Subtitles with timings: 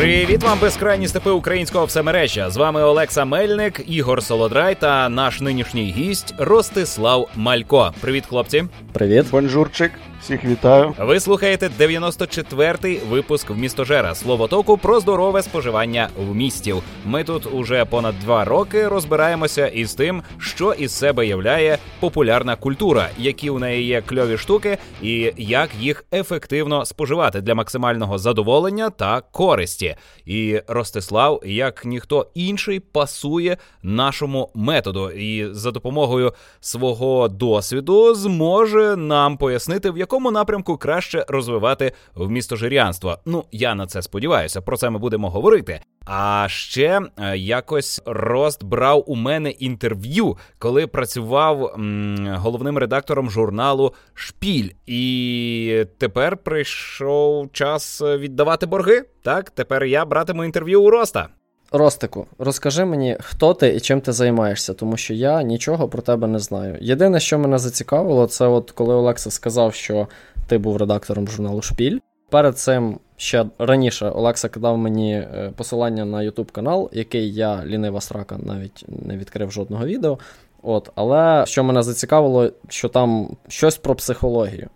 [0.00, 2.50] Привіт вам, безкрайні степи українського всемережжя.
[2.50, 7.92] З вами Олекса Мельник, Ігор Солодрай та наш нинішній гість Ростислав Малько.
[8.00, 8.64] Привіт, хлопці.
[8.92, 9.92] Привіт, бонжурчик.
[10.22, 10.94] Всіх вітаю.
[10.98, 16.82] Ви слухаєте 94-й випуск в містожера словотоку про здорове споживання в містів.
[17.04, 23.08] Ми тут уже понад два роки розбираємося із тим, що із себе являє популярна культура,
[23.18, 29.20] які у неї є кльові штуки, і як їх ефективно споживати для максимального задоволення та
[29.20, 29.96] користі.
[30.24, 39.36] І Ростислав, як ніхто інший, пасує нашому методу, і за допомогою свого досвіду зможе нам
[39.36, 43.18] пояснити в якому якому напрямку краще розвивати вмістожирянство.
[43.26, 44.60] Ну я на це сподіваюся.
[44.60, 45.80] Про це ми будемо говорити.
[46.06, 53.94] А ще е, якось Рост брав у мене інтерв'ю, коли працював м, головним редактором журналу
[54.14, 54.70] Шпіль.
[54.86, 59.04] І тепер прийшов час віддавати борги.
[59.22, 61.28] Так, тепер я братиму інтерв'ю у Роста.
[61.72, 66.26] Ростику, розкажи мені, хто ти і чим ти займаєшся, тому що я нічого про тебе
[66.26, 66.78] не знаю.
[66.80, 70.08] Єдине, що мене зацікавило, це от коли Олекса сказав, що
[70.46, 71.98] ти був редактором журналу Шпіль.
[72.30, 78.00] Перед цим ще раніше Олекса кидав мені е, посилання на YouTube канал, який я лінива
[78.00, 80.18] срака навіть не відкрив жодного відео.
[80.62, 84.68] От, Але що мене зацікавило, що там щось про психологію.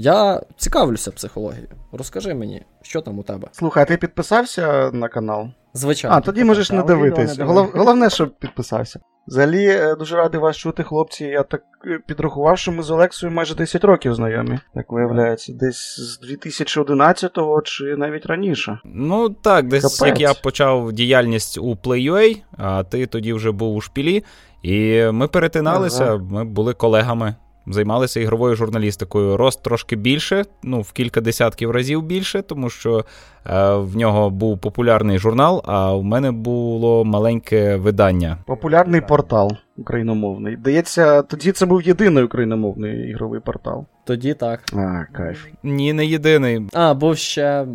[0.00, 1.68] Я цікавлюся психологією.
[1.92, 3.48] Розкажи мені, що там у тебе.
[3.52, 5.48] Слухай, а ти підписався на канал?
[5.74, 6.16] Звичайно.
[6.16, 7.38] А, тоді можеш не дивитись.
[7.38, 7.70] Голов...
[7.74, 9.00] Головне, щоб підписався.
[9.26, 11.24] Взагалі, е, дуже радий вас чути, хлопці.
[11.24, 14.58] Я так е, підрахував, що ми з Олексою майже 10 років знайомі.
[14.74, 18.80] Так виявляється, десь з 2011-го чи навіть раніше.
[18.84, 20.08] Ну так, десь Капець.
[20.08, 24.24] як я почав діяльність у Play.ua, а ти тоді вже був у шпілі,
[24.62, 26.16] і ми перетиналися, ага.
[26.30, 27.34] ми були колегами
[27.70, 29.36] займалися ігровою журналістикою.
[29.36, 33.04] Рост трошки більше, ну в кілька десятків разів більше, тому що
[33.46, 38.38] е, в нього був популярний журнал, а в мене було маленьке видання.
[38.46, 40.56] Популярний портал україномовний.
[40.56, 43.86] Здається, тоді це був єдиний україномовний ігровий портал.
[44.04, 44.60] Тоді так.
[44.72, 45.46] А, кайф.
[45.62, 46.66] Ні, не єдиний.
[46.72, 47.66] А, був ще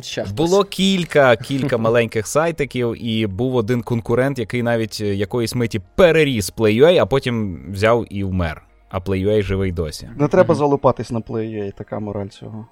[0.00, 0.32] ще хтось.
[0.32, 6.98] Було кілька кілька маленьких сайтиків, і був один конкурент, який навіть якоїсь миті переріс Play.ua,
[7.02, 10.10] а потім взяв і вмер а PlayUA живий досі.
[10.16, 12.66] Не треба залупатись на PlayUA, така мораль цього.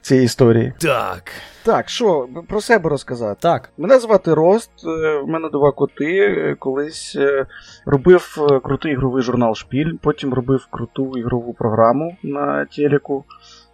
[0.00, 0.72] Цієї історії.
[0.78, 1.32] Так.
[1.64, 3.38] Так, що, про себе розказати?
[3.42, 3.70] Так.
[3.78, 6.18] Мене звати Рост, е, в мене два коти.
[6.18, 7.46] Е, колись е,
[7.86, 13.24] робив крутий ігровий журнал Шпіль, потім робив круту ігрову програму на телеку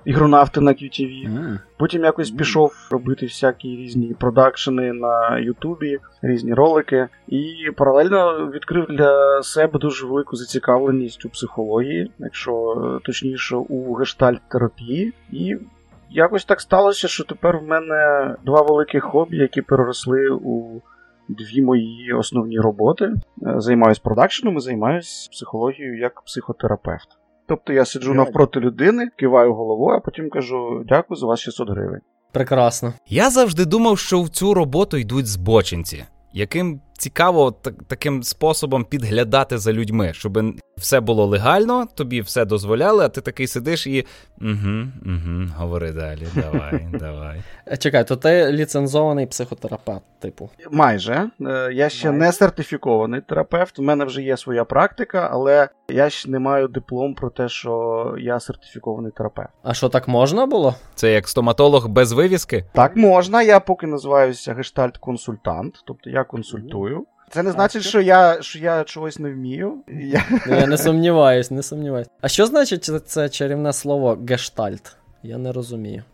[0.05, 1.29] ігронавти на QTV.
[1.29, 1.59] Mm.
[1.77, 9.43] Потім якось пішов робити всякі різні продакшени на Ютубі, різні ролики, і паралельно відкрив для
[9.43, 15.13] себе дуже велику зацікавленість у психології, якщо точніше у гештальт-терапії.
[15.33, 15.57] І
[16.11, 20.81] якось так сталося, що тепер в мене два великі хобі, які переросли у.
[21.31, 23.15] Дві мої основні роботи.
[23.37, 27.09] Займаюсь продакшеном і займаюсь психологією як психотерапевт.
[27.49, 32.01] Тобто я сиджу навпроти людини, киваю головою, а потім кажу дякую за вас 600 гривень.
[32.33, 32.93] Прекрасно.
[33.07, 39.59] Я завжди думав, що в цю роботу йдуть збочинці, яким цікаво так, таким способом підглядати
[39.59, 40.39] за людьми, щоб
[40.77, 44.07] все було легально, тобі все дозволяли, а ти такий сидиш і
[44.41, 46.27] угу, угу, говори далі.
[46.35, 47.43] Давай, давай.
[47.67, 50.51] Е, чекай, то ти ліцензований психотерапевт, типу.
[50.71, 51.31] Майже.
[51.41, 52.25] Е, я ще Майже.
[52.27, 53.79] не сертифікований терапевт.
[53.79, 58.15] У мене вже є своя практика, але я ще не маю диплом про те, що
[58.19, 59.51] я сертифікований терапевт.
[59.63, 60.75] А що так можна було?
[60.95, 62.65] Це як стоматолог без вивіски?
[62.73, 63.43] Так можна.
[63.43, 66.88] Я поки називаюся гештальт-консультант, тобто я консультую.
[67.31, 69.75] Це не значить, що я що я чогось не вмію.
[69.89, 72.09] Я ну, я не сумніваюсь, не сумніваюсь.
[72.21, 74.97] А що значить це чарівне слово гештальт?
[75.23, 76.05] Я не розумію.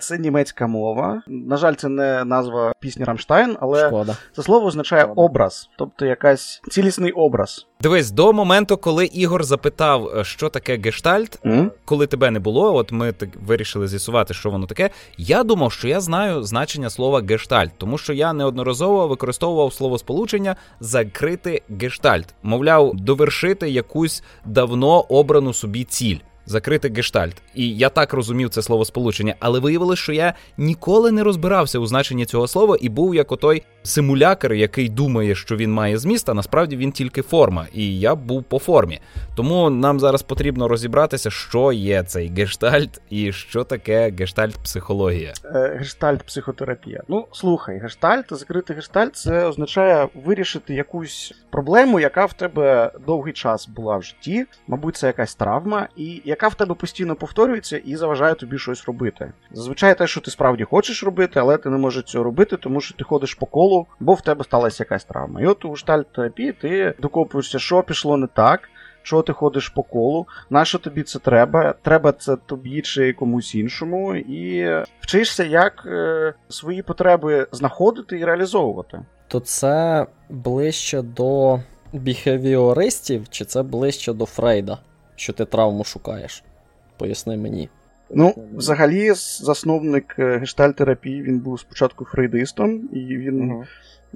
[0.00, 1.22] Це німецька мова.
[1.26, 4.16] На жаль, це не назва пісні Рамштайн, але Шкода.
[4.36, 5.22] це слово означає Шкода.
[5.22, 7.66] образ, тобто якась цілісний образ.
[7.80, 11.70] Дивись, до моменту, коли Ігор запитав, е, що таке гештальт, mm?
[11.84, 14.90] коли тебе не було, от ми так вирішили з'ясувати, що воно таке.
[15.18, 21.62] Я думав, що я знаю значення слова гештальт, тому що я неодноразово використовував словосполучення закрити
[21.80, 27.42] гештальт, мовляв, довершити якусь давно обрану собі ціль закрити гештальт.
[27.54, 32.26] І я так розумів це словосполучення, але виявилось, що я ніколи не розбирався у значенні
[32.26, 36.76] цього слова і був як отой симулякр, який думає, що він має зміст, а насправді
[36.76, 37.66] він тільки форма.
[37.72, 39.00] І я був по формі.
[39.36, 45.32] Тому нам зараз потрібно розібратися, що є цей гештальт і що таке гештальт-психологія.
[45.44, 47.02] Е, гештальт-психотерапія.
[47.08, 53.68] Ну, слухай, гештальт, закритий гештальт це означає вирішити якусь проблему, яка в тебе довгий час
[53.68, 54.46] була в житті.
[54.66, 59.32] Мабуть, це якась травма, і яка в тебе постійно повторюється і заважає тобі щось робити.
[59.52, 62.94] Зазвичай те, що ти справді хочеш робити, але ти не можеш цього робити, тому що
[62.94, 63.69] ти ходиш по колу,
[64.00, 65.40] бо в тебе сталася якась травма.
[65.40, 68.60] І от у гештальт-терапії ти докопуєшся, що пішло не так.
[69.02, 71.74] Що ти ходиш по колу, на що тобі це треба?
[71.82, 74.70] Треба це тобі чи комусь іншому, і
[75.00, 79.00] вчишся, як е, свої потреби знаходити і реалізовувати.
[79.28, 81.60] То це ближче до
[81.92, 84.78] біхевіористів, чи це ближче до Фрейда,
[85.16, 86.44] що ти травму шукаєш?
[86.96, 87.68] Поясни мені.
[88.14, 93.52] Ну, взагалі, засновник гештальтерапії, він був спочатку фрейдистом, і він.
[93.52, 93.64] uh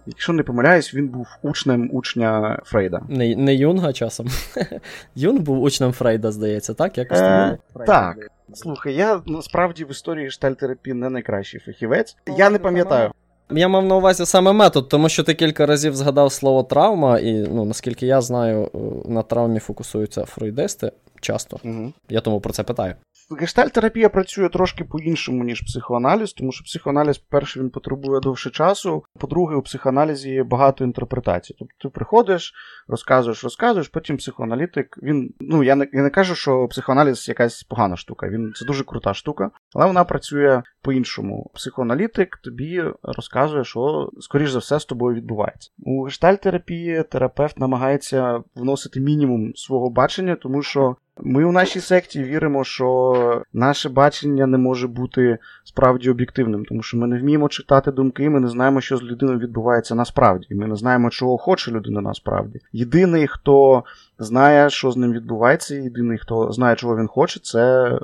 [0.06, 3.02] Якщо не помиляюсь, він був учнем учня Фрейда.
[3.08, 4.26] Не не Юнга часом.
[5.14, 6.98] Юнг був учнем Фрейда, здається, так?
[6.98, 8.16] Якось е, Так.
[8.54, 12.16] Слухай, я насправді в історії гештальтерапії не найкращий фахівець.
[12.38, 13.10] Я не пам'ятаю.
[13.50, 17.32] Я мав на увазі саме метод, тому що ти кілька разів згадав слово травма, і
[17.32, 18.70] ну, наскільки я знаю,
[19.04, 20.92] на травмі фокусуються фрейдисти
[21.24, 21.60] часто.
[21.64, 21.92] Угу.
[22.08, 22.94] Я тому про це питаю.
[23.40, 29.04] Гештальтерапія працює трошки по-іншому, ніж психоаналіз, тому що психоаналіз, по-перше, він потребує довше часу.
[29.20, 31.54] По-друге, у психоаналізі є багато інтерпретацій.
[31.58, 32.54] Тобто ти приходиш,
[32.88, 34.98] розказуєш, розказуєш, потім психоаналітик.
[35.02, 38.28] Він, ну я не я не кажу, що психоаналіз якась погана штука.
[38.28, 41.50] Він це дуже крута штука, але вона працює по-іншому.
[41.54, 45.70] Психоаналітик тобі розказує, що, скоріш за все, з тобою відбувається.
[45.78, 52.64] У гештальтерапії терапевт намагається вносити мінімум свого бачення, тому що ми у нашій секті віримо,
[52.64, 58.30] що наше бачення не може бути справді об'єктивним, тому що ми не вміємо читати думки,
[58.30, 60.54] ми не знаємо, що з людиною відбувається насправді.
[60.54, 62.60] Ми не знаємо, чого хоче людина насправді.
[62.72, 63.84] Єдиний, хто
[64.18, 68.00] знає, що з ним відбувається, єдиний, хто знає, чого він хоче, це е,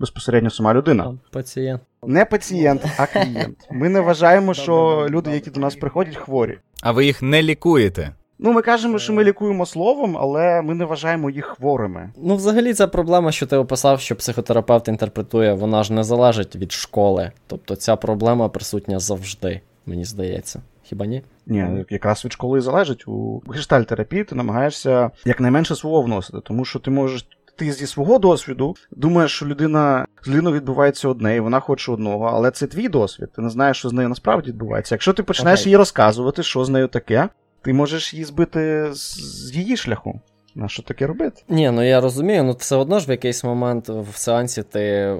[0.00, 1.18] безпосередньо сама людина.
[1.30, 1.80] Пацієнт.
[2.06, 3.56] Не пацієнт, а клієнт.
[3.70, 6.58] Ми не вважаємо, що люди, які до нас приходять, хворі.
[6.82, 8.12] А ви їх не лікуєте?
[8.44, 12.10] Ну, ми кажемо, що ми лікуємо словом, але ми не вважаємо їх хворими.
[12.16, 16.72] Ну, взагалі, ця проблема, що ти описав, що психотерапевт інтерпретує, вона ж не залежить від
[16.72, 17.32] школи.
[17.46, 20.62] Тобто ця проблема присутня завжди, мені здається.
[20.82, 21.22] Хіба ні?
[21.46, 23.08] Ні, якраз від школи залежить.
[23.08, 27.26] У гештальтерапії ти намагаєшся якнайменше свого вносити, тому що ти можеш.
[27.56, 32.24] Ти зі свого досвіду думаєш, що людина з людиною відбувається одне, і вона хоче одного,
[32.24, 33.28] але це твій досвід.
[33.36, 34.94] Ти не знаєш, що з нею насправді відбувається.
[34.94, 35.68] Якщо ти починаєш okay.
[35.68, 37.28] їй розказувати, що з нею таке,
[37.62, 40.20] ти можеш її збити з її шляху.
[40.54, 41.42] На що таке робити?
[41.48, 45.16] Ні, ну я розумію, ну все одно ж в якийсь момент в сеансі ти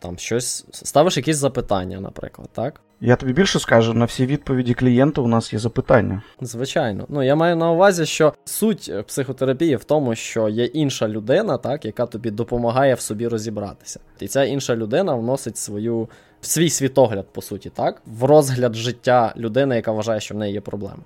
[0.00, 2.80] там щось ставиш якісь запитання, наприклад, так?
[3.00, 6.22] Я тобі більше скажу, на всі відповіді клієнта у нас є запитання.
[6.40, 7.06] Звичайно.
[7.08, 11.84] Ну я маю на увазі, що суть психотерапії в тому, що є інша людина, так,
[11.84, 14.00] яка тобі допомагає в собі розібратися.
[14.20, 16.08] І ця інша людина вносить свою
[16.40, 20.60] свій світогляд, по суті, так, в розгляд життя людини, яка вважає, що в неї є
[20.60, 21.02] проблеми.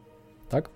[0.49, 0.71] Так?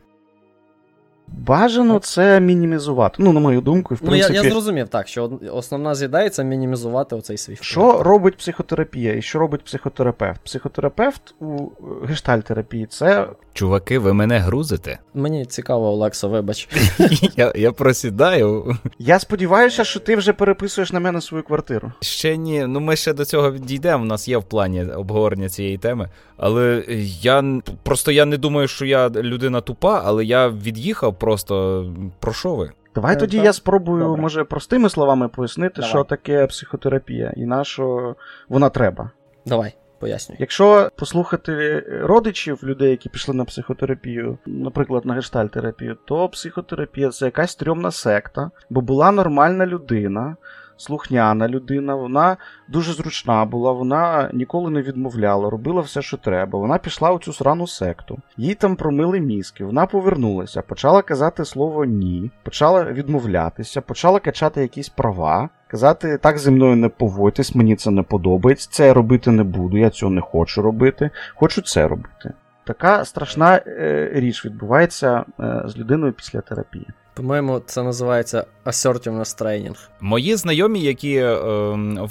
[1.32, 3.16] Бажано це мінімізувати.
[3.18, 4.32] Ну, на мою думку, в принципі...
[4.32, 7.66] Ну, я я зрозумів так, що основна з це мінімізувати оцей свій вплив.
[7.66, 10.40] Що робить психотерапія і що робить психотерапевт?
[10.40, 11.68] Психотерапевт у
[12.06, 13.28] гештальтерапії це.
[13.52, 14.98] Чуваки, ви мене грузите?
[15.14, 16.68] Мені цікаво, Олексо, вибач.
[17.36, 18.76] Я я просідаю.
[18.98, 21.92] Я сподіваюся, що ти вже переписуєш на мене свою квартиру.
[22.00, 24.02] Ще ні, ну ми ще до цього дійдемо.
[24.02, 26.08] У нас є в плані обговорення цієї теми.
[26.36, 26.84] Але
[27.20, 31.86] я просто я не думаю, що я людина тупа, але я від'їхав просто
[32.20, 32.70] про що ви?
[32.94, 33.46] Давай е, тоді так.
[33.46, 34.22] я спробую, Добре.
[34.22, 35.90] може, простими словами пояснити, Давай.
[35.90, 38.16] що таке психотерапія і на що
[38.48, 39.10] вона треба.
[39.46, 39.74] Давай.
[40.00, 40.36] Пояснюй.
[40.40, 47.54] Якщо послухати родичів людей, які пішли на психотерапію, наприклад, на гештальтерапію, то психотерапія це якась
[47.54, 50.36] трьомна секта, бо була нормальна людина,
[50.80, 52.36] слухняна людина, вона
[52.68, 56.58] дуже зручна була, вона ніколи не відмовляла, робила все, що треба.
[56.58, 58.18] Вона пішла у цю срану секту.
[58.36, 64.88] Їй там промили мізки, вона повернулася, почала казати слово ні, почала відмовлятися, почала качати якісь
[64.88, 65.48] права.
[65.68, 69.78] Казати, так зі мною не поводьтесь, мені це не подобається, це я робити не буду,
[69.78, 72.32] я цього не хочу робити, хочу це робити.
[72.64, 76.86] Така страшна е, річ відбувається е, з людиною після терапії.
[77.14, 79.76] По-моєму, це називається assertiveness training.
[80.00, 81.36] Мої знайомі, які е,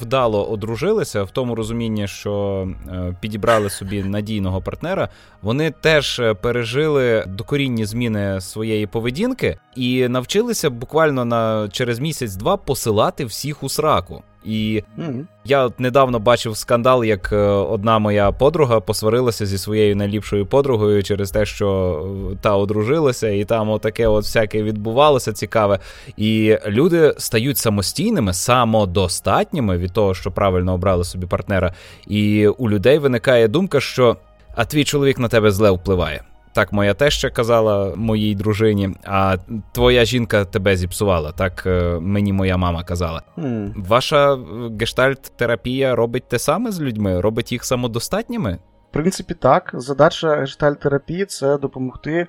[0.02, 5.10] вдало одружилися, в тому розумінні, що е, підібрали собі надійного партнера,
[5.42, 13.26] вони теж е, пережили докорінні зміни своєї поведінки і навчилися буквально на через місяць-два посилати
[13.26, 14.24] всіх у сраку.
[14.44, 15.26] І mm-hmm.
[15.46, 21.04] я от недавно бачив скандал, як е, одна моя подруга посварилася зі своєю найліпшою подругою
[21.04, 22.00] через те, що
[22.32, 25.80] е, та одружилася, і там отаке от всяке відбувалося цікаве.
[26.18, 31.74] І люди стають самостійними, самодостатніми від того, що правильно обрали собі партнера.
[32.08, 34.18] І у людей виникає думка, що
[34.56, 36.22] а твій чоловік на тебе зле впливає.
[36.54, 39.38] Так, моя теща казала моїй дружині, а
[39.72, 41.32] твоя жінка тебе зіпсувала.
[41.32, 43.22] Так е, мені моя мама казала.
[43.38, 43.72] Mm.
[43.76, 44.38] Ваша
[44.80, 48.58] гештальт-терапія робить те саме з людьми, робить їх самодостатніми?
[48.90, 49.72] В принципі, так.
[49.74, 52.28] Задача гештальт-терапії це допомогти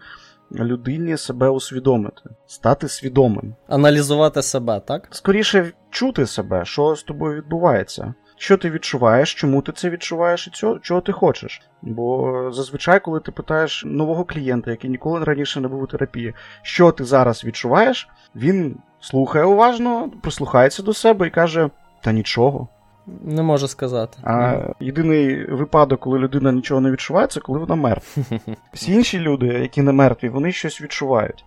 [0.52, 5.08] людині себе усвідомити, стати свідомим, аналізувати себе, так?
[5.10, 10.50] Скоріше чути себе, що з тобою відбувається що ти відчуваєш, чому ти це відчуваєш, і
[10.50, 11.62] цього, чого ти хочеш.
[11.82, 16.92] Бо зазвичай, коли ти питаєш нового клієнта, який ніколи раніше не був у терапії, що
[16.92, 21.70] ти зараз відчуваєш, він слухає уважно, прислухається до себе і каже:
[22.02, 22.68] Та нічого.
[23.24, 24.18] Не можу сказати.
[24.24, 28.22] А єдиний випадок, коли людина нічого не відчуває, це коли вона мертва.
[28.72, 31.44] Всі інші люди, які не мертві, вони щось відчувають.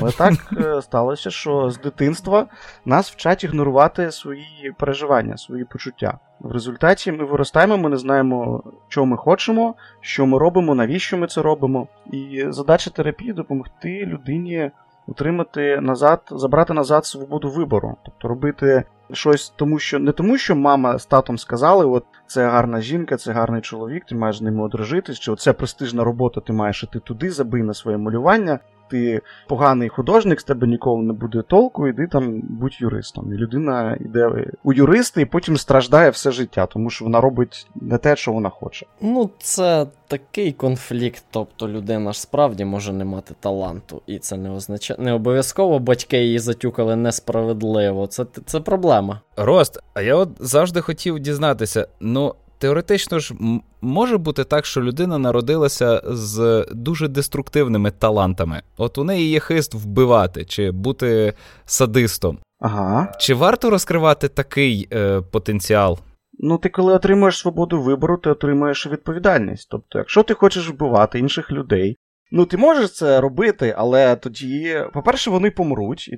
[0.00, 2.46] Але так е, сталося, що з дитинства
[2.84, 6.18] нас вчать ігнорувати свої переживання, свої почуття.
[6.40, 11.26] В результаті ми виростаємо, ми не знаємо, що ми хочемо, що ми робимо, навіщо ми
[11.26, 11.88] це робимо.
[12.12, 14.70] І задача терапії допомогти людині
[15.06, 20.98] отримати назад, забрати назад свободу вибору, тобто робити щось, тому що не тому, що мама
[20.98, 25.18] з татом сказали, от це гарна жінка, це гарний чоловік, ти маєш з ними одружитись,
[25.18, 28.58] чи це престижна робота, ти маєш іти туди, забий на своє малювання
[28.90, 33.32] ти поганий художник, з тебе ніколи не буде толку, іди там будь юристом.
[33.32, 37.98] І людина йде у юристи і потім страждає все життя, тому що вона робить не
[37.98, 38.86] те, що вона хоче.
[39.00, 41.24] Ну, це такий конфлікт.
[41.30, 46.18] Тобто людина ж справді може не мати таланту, і це не означає не обов'язково батьки
[46.18, 48.06] її затюкали несправедливо.
[48.06, 49.20] Це, Це проблема.
[49.36, 52.34] Рост, а я от завжди хотів дізнатися, ну.
[52.64, 53.34] Теоретично ж
[53.80, 58.62] може бути так, що людина народилася з дуже деструктивними талантами.
[58.76, 62.38] От у неї є хист вбивати чи бути садистом.
[62.60, 63.12] Ага.
[63.18, 65.98] Чи варто розкривати такий е, потенціал?
[66.38, 69.68] Ну, ти коли отримуєш свободу вибору, ти отримуєш відповідальність.
[69.70, 71.96] Тобто, якщо ти хочеш вбивати інших людей,
[72.32, 76.10] ну ти можеш це робити, але тоді, по-перше, вони помруть.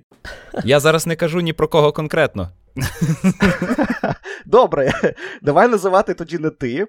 [0.64, 2.50] Я зараз не кажу ні про кого конкретно.
[4.46, 4.92] Добре,
[5.42, 6.86] давай називати тоді не ти,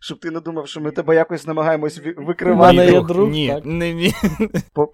[0.00, 2.76] щоб ти не думав, що ми тебе якось намагаємось викривати.
[2.76, 3.64] Мене є друг, Ні, так.
[3.64, 4.12] не мі.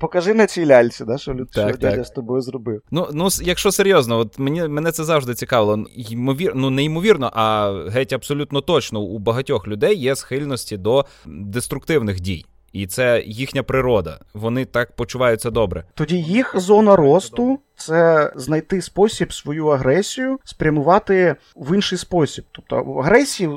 [0.00, 2.82] Покажи на цій ляльці, да, що, так, що дядя з тобою зробив.
[2.90, 5.84] Ну, ну, якщо серйозно, от мені, мене це завжди цікавило.
[5.96, 12.20] Ймовір, ну, не ймовірно, а геть абсолютно точно у багатьох людей є схильності до деструктивних
[12.20, 12.44] дій.
[12.74, 14.18] І це їхня природа.
[14.34, 15.84] Вони так почуваються добре.
[15.94, 22.44] Тоді їх зона росту це знайти спосіб свою агресію спрямувати в інший спосіб.
[22.52, 23.48] Тобто в агресії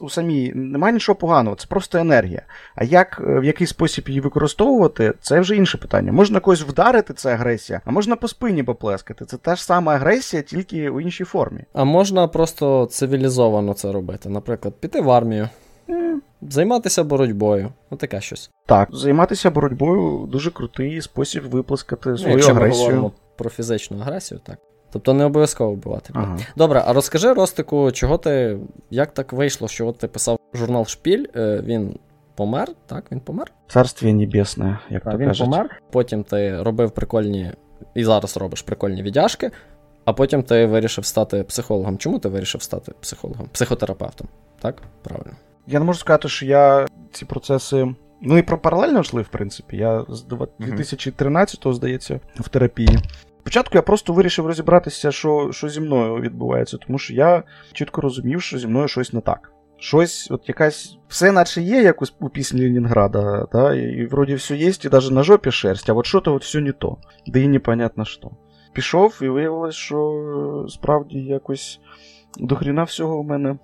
[0.00, 2.42] у самій немає нічого поганого, це просто енергія.
[2.74, 6.12] А як в який спосіб її використовувати, це вже інше питання.
[6.12, 9.24] Можна когось вдарити, це агресія, а можна по спині поплескати.
[9.24, 11.60] Це та ж сама агресія, тільки у іншій формі.
[11.72, 15.48] А можна просто цивілізовано це робити, наприклад, піти в армію.
[16.42, 18.50] Займатися боротьбою, отаке щось.
[18.66, 22.80] Так, займатися боротьбою дуже крутий спосіб виплескати свою ну, якщо агресію.
[22.82, 24.58] Ми говоримо про фізичну агресію, так.
[24.92, 26.10] Тобто не обов'язково вбивати.
[26.14, 26.38] Ага.
[26.56, 28.58] Добре, а розкажи Ростику, чого ти.
[28.90, 31.98] Як так вийшло, що от ти писав журнал Шпіль, е, він
[32.34, 33.04] помер, так?
[33.12, 33.52] Він помер?
[33.68, 35.50] Царствіє небесне, як так, то він кажуть.
[35.50, 35.82] помер.
[35.90, 37.52] Потім ти робив прикольні,
[37.94, 39.50] і зараз робиш прикольні віддяжки,
[40.04, 41.98] а потім ти вирішив стати психологом.
[41.98, 43.48] Чому ти вирішив стати психологом?
[43.52, 44.28] Психотерапевтом?
[44.60, 44.82] Так?
[45.02, 45.32] Правильно.
[45.70, 47.94] Я не можу сказати, що я ці процеси.
[48.22, 49.76] Ну і про паралельно йшли, в принципі.
[49.76, 52.98] Я з 2013-го, здається, в терапії.
[53.40, 58.42] Спочатку я просто вирішив розібратися, що що зі мною відбувається, тому що я чітко розумів,
[58.42, 59.52] що зі мною щось не так.
[59.80, 64.56] Щось, от якась, все наче є, як у, пісні Ленінграда, да, і, і вроді все
[64.56, 66.96] є, і навіть на жопі шерсть, а от що то от все не то,
[67.26, 68.30] да і непонятно що.
[68.72, 71.80] Пішов і виявилось, що справді якось
[72.38, 73.58] дохріна всього в мене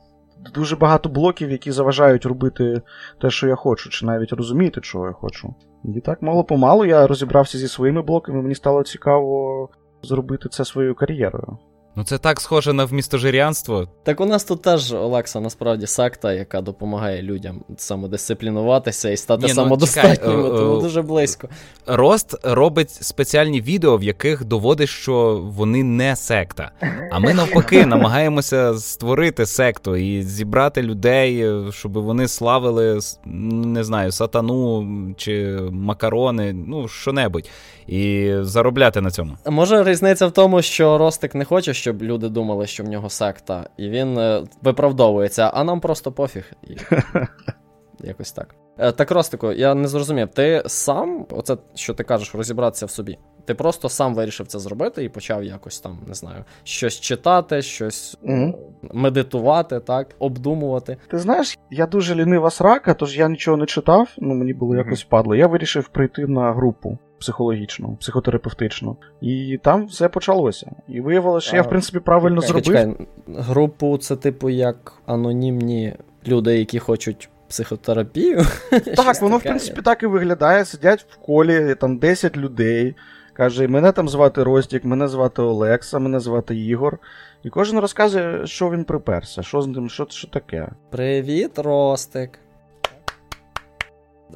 [0.55, 2.83] дуже багато блоків, які заважають робити
[3.21, 5.55] те, що я хочу, чи навіть розуміти, чого я хочу.
[5.85, 9.69] І так мало помалу я розібрався зі своїми блоками, мені стало цікаво
[10.03, 11.59] зробити це своєю кар'єрою.
[11.97, 13.89] Ну це так схоже на вмістожирянство.
[14.03, 19.49] Так у нас тут теж Олекса насправді секта, яка допомагає людям самодисциплінуватися і стати Ні,
[19.49, 21.49] ну, самодостатніми, чекай, тому дуже близько.
[21.87, 26.71] Рост робить спеціальні відео, в яких доводить, що вони не секта.
[27.11, 34.87] А ми навпаки намагаємося створити секту і зібрати людей, щоб вони славили не знаю, сатану
[35.17, 37.51] чи макарони, ну що-небудь,
[37.87, 39.37] і заробляти на цьому.
[39.47, 43.69] Може різниця в тому, що Ростик не хоче, щоб люди думали, що в нього секта,
[43.77, 46.53] і він е, виправдовується, а нам просто пофіг.
[48.01, 48.55] Якось так.
[48.79, 50.29] Е, так, Ростику, я не зрозумів.
[50.29, 53.19] Ти сам, оце що ти кажеш, розібратися в собі.
[53.45, 58.19] Ти просто сам вирішив це зробити і почав якось там, не знаю, щось читати, щось
[58.25, 58.55] mm
[58.93, 60.97] медитувати, так, обдумувати.
[61.11, 65.05] Ти знаєш, я дуже лінива срака, тож я нічого не читав, ну мені було якось
[65.05, 65.35] впадло.
[65.35, 68.97] Я вирішив прийти на групу психологічну, психотерапевтичну.
[69.21, 70.71] І там все почалося.
[70.89, 72.97] І виявилося, що я, в принципі, правильно чекай, зробив.
[72.97, 75.95] Чекай, Групу це, типу, як анонімні
[76.27, 78.43] люди, які хочуть психотерапію.
[78.97, 80.65] Так, воно, в принципі, так і виглядає.
[80.65, 82.95] Сидять в колі, там 10 людей.
[83.33, 86.99] Каже, мене там звати Ростік, мене звати Олекса, мене звати Ігор.
[87.43, 90.69] І кожен розказує, що він приперся, що з ним, що, що таке.
[90.91, 92.39] Привіт, Ростик.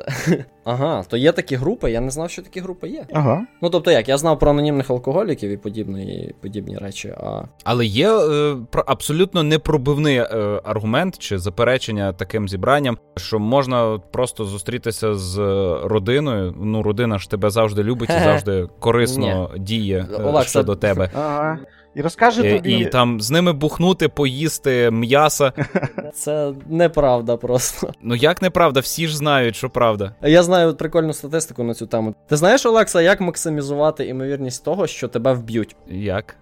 [0.64, 3.06] Ага, то є такі групи, я не знав, що такі групи є.
[3.12, 3.46] Ага.
[3.62, 7.08] Ну тобто як, я знав про анонімних алкоголіків і подібні подібні речі.
[7.08, 7.42] а...
[7.64, 15.14] Але є е, абсолютно непробивний е, аргумент чи заперечення таким зібранням, що можна просто зустрітися
[15.14, 15.38] з
[15.84, 16.54] родиною.
[16.60, 21.10] Ну, родина ж тебе завжди любить і завжди корисно діє е, щодо тебе.
[21.14, 21.58] Ага.
[21.98, 22.72] І розкаже і, тобі.
[22.72, 25.52] І там з ними бухнути, поїсти м'яса.
[26.14, 27.92] Це неправда просто.
[28.02, 28.80] Ну як неправда?
[28.80, 30.14] Всі ж знають, що правда.
[30.22, 32.14] Я знаю прикольну статистику на цю тему.
[32.28, 35.76] Ти знаєш, Олекса, як максимізувати імовірність того, що тебе вб'ють?
[35.88, 36.36] Як?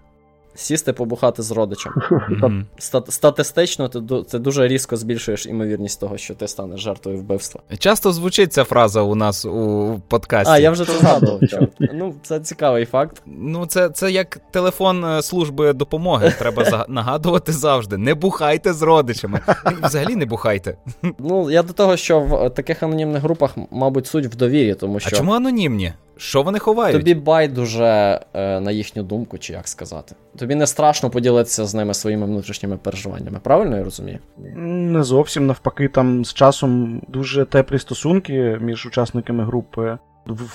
[0.57, 1.93] Сісти побухати з родичем.
[1.93, 2.63] Mm-hmm.
[3.09, 7.61] Статистично, ти це дуже різко збільшуєш імовірність того, що ти станеш жертвою вбивства.
[7.79, 10.53] Часто звучить ця фраза у нас у подкасті.
[10.53, 11.39] А, я вже це згадував.
[11.79, 13.21] Ну, це цікавий факт.
[13.25, 16.33] Ну, це це як телефон е, служби допомоги.
[16.39, 17.97] Треба нагадувати завжди.
[17.97, 19.39] Не бухайте з родичами.
[19.83, 20.77] Взагалі не бухайте.
[21.19, 25.09] Ну, я до того, що в таких анонімних групах, мабуть, суть в довірі, тому що.
[25.13, 25.93] А чому анонімні?
[26.17, 26.97] Що вони ховають?
[26.97, 30.15] Тобі байдуже е, на їхню думку, чи як сказати.
[30.37, 34.19] Тобі не страшно поділитися з ними своїми внутрішніми переживаннями, правильно я розумію?
[34.55, 39.97] Не зовсім навпаки, там з часом дуже теплі стосунки між учасниками групи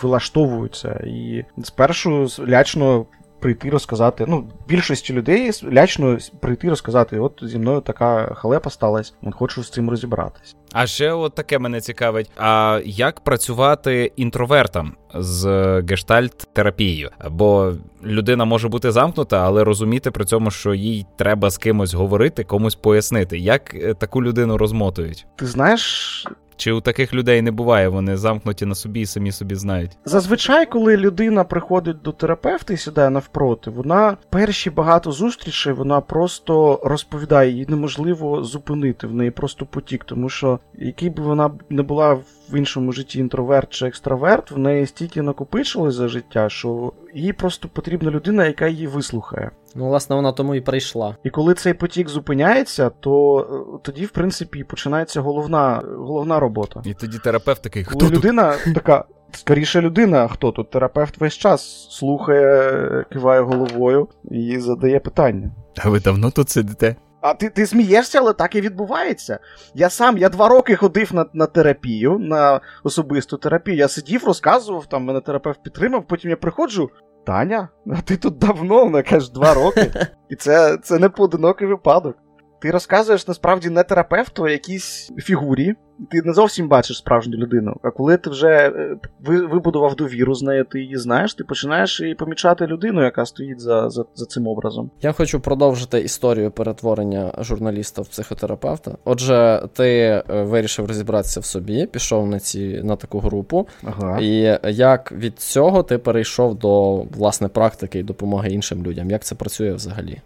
[0.02, 1.04] влаштовуються.
[1.07, 3.07] І спершу лячно
[3.42, 4.25] прийти розказати.
[4.28, 9.90] Ну, більшості людей лячно прийти розказати: от зі мною така халепа сталася, хочу з цим
[9.90, 10.56] розібратись.
[10.72, 15.46] А ще от таке мене цікавить: а як працювати інтровертам з
[15.80, 17.11] гештальт-терапією?
[17.30, 17.72] Бо
[18.04, 22.75] людина може бути замкнута, але розуміти при цьому, що їй треба з кимось говорити, комусь
[22.75, 25.26] пояснити, як е, таку людину розмотують.
[25.37, 26.26] Ти знаєш,
[26.62, 29.90] чи у таких людей не буває, вони замкнуті на собі і самі собі знають?
[30.04, 36.81] Зазвичай, коли людина приходить до терапевта і сідає навпроти, вона перші багато зустрічей вона просто
[36.85, 42.18] розповідає, її неможливо зупинити в неї просто потік, тому що який би вона не була
[42.53, 47.69] в іншому житті інтроверт чи екстраверт, в неї стільки накопичилось за життя, що їй просто
[47.69, 49.51] потрібна людина, яка її вислухає.
[49.75, 51.17] Ну, власне, вона тому і прийшла.
[51.25, 56.83] І коли цей потік зупиняється, то е, тоді, в принципі, починається головна головна робота.
[56.85, 58.19] І тоді терапевт такий хто Коли тут?
[58.19, 59.05] людина така.
[59.35, 65.51] Скоріше людина, хто тут терапевт весь час слухає, киває головою і задає питання.
[65.79, 66.97] А ви давно тут сидите?
[67.22, 69.38] А ти ти смієшся, але так і відбувається.
[69.74, 73.76] Я сам я два роки ходив на на терапію, на особисту терапію.
[73.76, 76.90] Я сидів, розказував, там мене терапевт підтримав, потім я приходжу.
[77.26, 79.92] Таня, а ти тут давно, вона каже, два роки.
[80.30, 82.16] І це це не поодинокий випадок.
[82.62, 85.75] Ти розказуєш насправді не терапевту, а якійсь фігурі.
[86.11, 87.77] Ти не зовсім бачиш справжню людину.
[87.83, 92.14] А коли ти вже е, вибудував довіру з нею, ти її знаєш, ти починаєш і
[92.14, 94.90] помічати людину, яка стоїть за, за, за цим образом.
[95.01, 98.96] Я хочу продовжити історію перетворення журналіста в психотерапевта.
[99.05, 103.68] Отже, ти е, вирішив розібратися в собі, пішов на ці на таку групу.
[103.85, 104.18] Ага.
[104.20, 109.11] І як від цього ти перейшов до власне практики і допомоги іншим людям?
[109.11, 110.20] Як це працює взагалі?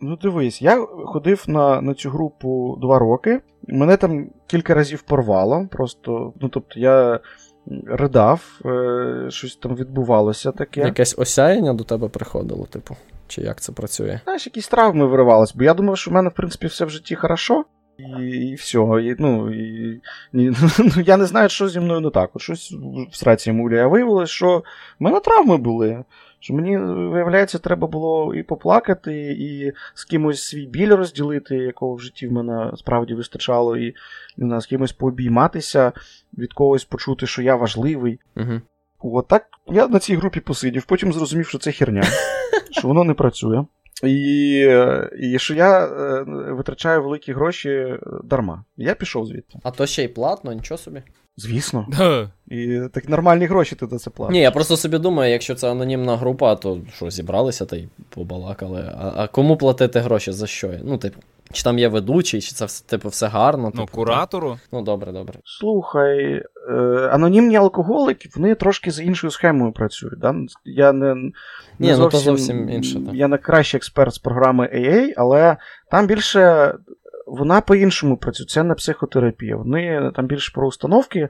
[0.00, 3.40] Ну, дивись, я ходив на на цю групу два роки.
[3.68, 5.68] Мене там кілька разів порвало.
[5.70, 7.20] Просто, ну тобто, я
[7.86, 10.80] ридав, е, щось там відбувалося таке.
[10.80, 12.96] Якесь осяяння до тебе приходило, типу,
[13.28, 14.20] чи як це працює?
[14.24, 17.14] Знаєш, якісь травми виривались, бо я думав, що в мене, в принципі, все в житті
[17.14, 17.64] хорошо.
[17.98, 18.78] І і все.
[18.78, 20.00] І, ну, і,
[20.32, 22.30] і, ну, Я не знаю, що зі мною не так.
[22.34, 22.74] От Щось
[23.10, 23.76] в сраці муля.
[23.76, 24.58] А виявилось, що
[25.00, 26.04] в мене травми були
[26.44, 26.78] Що мені,
[27.08, 32.32] виявляється, треба було і поплакати, і з кимось свій біль розділити, якого в житті в
[32.32, 33.94] мене справді вистачало, і
[34.36, 35.92] не з кимось пообійматися,
[36.38, 38.20] від когось почути, що я важливий.
[38.36, 38.60] Угу.
[39.00, 42.02] От так я на цій групі посидів, потім зрозумів, що це херня,
[42.70, 43.64] що воно не працює.
[44.02, 44.58] І
[45.18, 48.64] і що я е, витрачаю великі гроші дарма.
[48.76, 49.58] Я пішов звідти.
[49.62, 51.02] А то ще й платно, нічого собі.
[51.36, 51.86] Звісно.
[52.48, 54.32] І так нормальні гроші ти за це платиш.
[54.32, 58.94] Ні, я просто собі думаю, якщо це анонімна група, то що, зібралися та й побалакали.
[58.98, 60.70] А а кому платити гроші за що?
[60.84, 61.20] Ну, типу,
[61.52, 63.72] чи там є ведучий, чи це типу, все гарно?
[63.74, 64.50] Ну, типу, куратору.
[64.50, 64.58] Так?
[64.72, 65.34] Ну, добре, добре.
[65.44, 66.74] Слухай, е,
[67.12, 70.18] анонімні алкоголики, вони трошки за іншою схемою працюють.
[70.18, 70.34] Да?
[70.64, 71.32] Я не, не
[71.78, 73.00] Ні, зовсім, ну то зовсім інше.
[73.06, 73.14] Так.
[73.14, 75.56] Я не кращий експерт з програми AA, але
[75.90, 76.74] там більше.
[77.26, 79.56] Вона по-іншому працює, це не психотерапія.
[79.56, 81.28] Вони там більше про установки.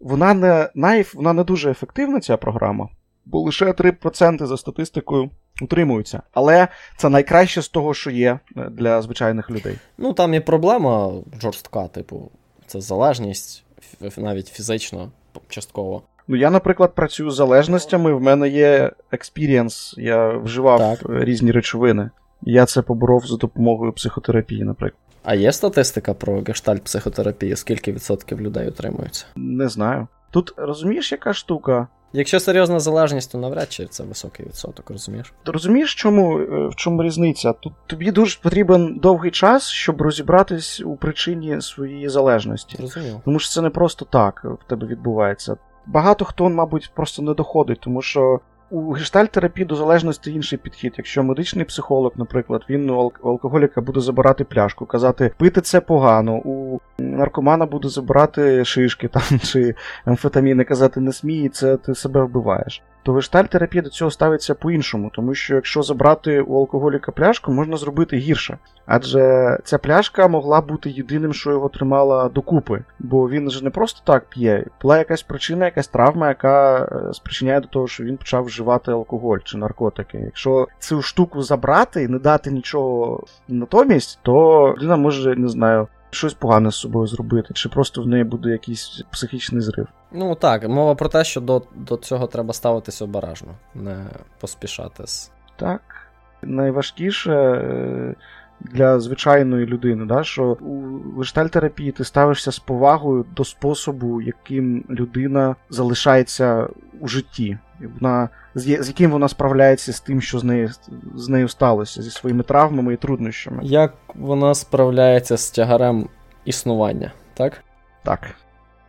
[0.00, 1.06] Вона не най...
[1.14, 2.88] вона не дуже ефективна, ця програма,
[3.24, 5.30] бо лише 3% за статистикою
[5.62, 6.22] утримуються.
[6.32, 8.38] Але це найкраще з того, що є
[8.70, 9.78] для звичайних людей.
[9.98, 12.30] Ну там є проблема жорстка, типу,
[12.66, 13.64] це залежність,
[14.16, 15.10] навіть фізично,
[15.48, 16.02] частково.
[16.28, 20.98] Ну, я, наприклад, працюю з залежностями, в мене є experience, я вживав так.
[21.08, 22.10] різні речовини.
[22.42, 25.02] Я це поборов за допомогою психотерапії, наприклад.
[25.22, 27.56] А є статистика про гештальт психотерапію?
[27.56, 29.26] Скільки відсотків людей утримуються?
[29.36, 30.08] Не знаю.
[30.30, 31.88] Тут розумієш, яка штука?
[32.12, 35.32] Якщо серйозна залежність, то навряд чи це високий відсоток, розумієш?
[35.44, 36.36] Ти розумієш, чому,
[36.68, 37.52] в чому різниця?
[37.52, 42.76] Тут тобі дуже потрібен довгий час, щоб розібратись у причині своєї залежності.
[42.80, 43.20] Розуміло.
[43.24, 45.56] Тому що це не просто так в тебе відбувається.
[45.86, 50.94] Багато хто, мабуть, просто не доходить, тому що у гештальт-терапії до залежності інший підхід.
[50.96, 56.80] Якщо медичний психолог, наприклад, він у алкоголіка буде забирати пляшку, казати, пити це погано, у
[56.98, 62.82] наркомана буде забирати шишки там чи амфетаміни, казати не смій, це ти себе вбиваєш.
[63.02, 68.16] То гештальт-терапія до цього ставиться по-іншому, тому що якщо забрати у алкоголіка пляшку, можна зробити
[68.16, 68.58] гірше.
[68.86, 74.00] Адже ця пляшка могла бути єдиним, що його тримала докупи, бо він же не просто
[74.04, 74.66] так п'є.
[74.82, 79.58] Була якась причина, якась травма, яка спричиняє до того, що він почав вживати алкоголь чи
[79.58, 80.18] наркотики.
[80.18, 85.88] Якщо цю штуку забрати і не дати нічого натомість, то людина може, не знаю.
[86.10, 89.86] Щось погане з собою зробити, чи просто в неї буде якийсь психічний зрив.
[90.12, 94.06] Ну так, мова про те, що до до цього треба ставитися обережно, не
[94.40, 95.30] поспішати з.
[95.56, 95.80] Так.
[96.42, 97.34] Найважкіше
[98.60, 105.56] для звичайної людини, да, що у гештальтерапії ти ставишся з повагою до способу, яким людина
[105.70, 106.68] залишається
[107.00, 107.58] у житті.
[108.00, 110.70] Вона, з яким вона справляється з тим, що з нею
[111.14, 113.60] з нею сталося, зі своїми травмами і труднощами.
[113.62, 116.08] Як вона справляється з тягарем
[116.44, 117.64] існування, так?
[118.04, 118.20] Так.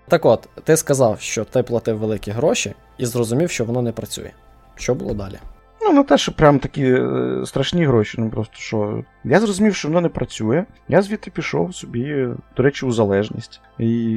[0.08, 4.32] Так от, ти сказав, що ти платив великі гроші і зрозумів, що воно не працює.
[4.76, 5.40] Що було далі?
[5.94, 9.04] Ну, те, що прям такі е, страшні гроші, ну просто що.
[9.24, 10.66] Я зрозумів, що воно не працює.
[10.88, 12.28] Я звідти пішов собі,
[12.58, 13.62] до речі, у залежність.
[13.80, 14.12] І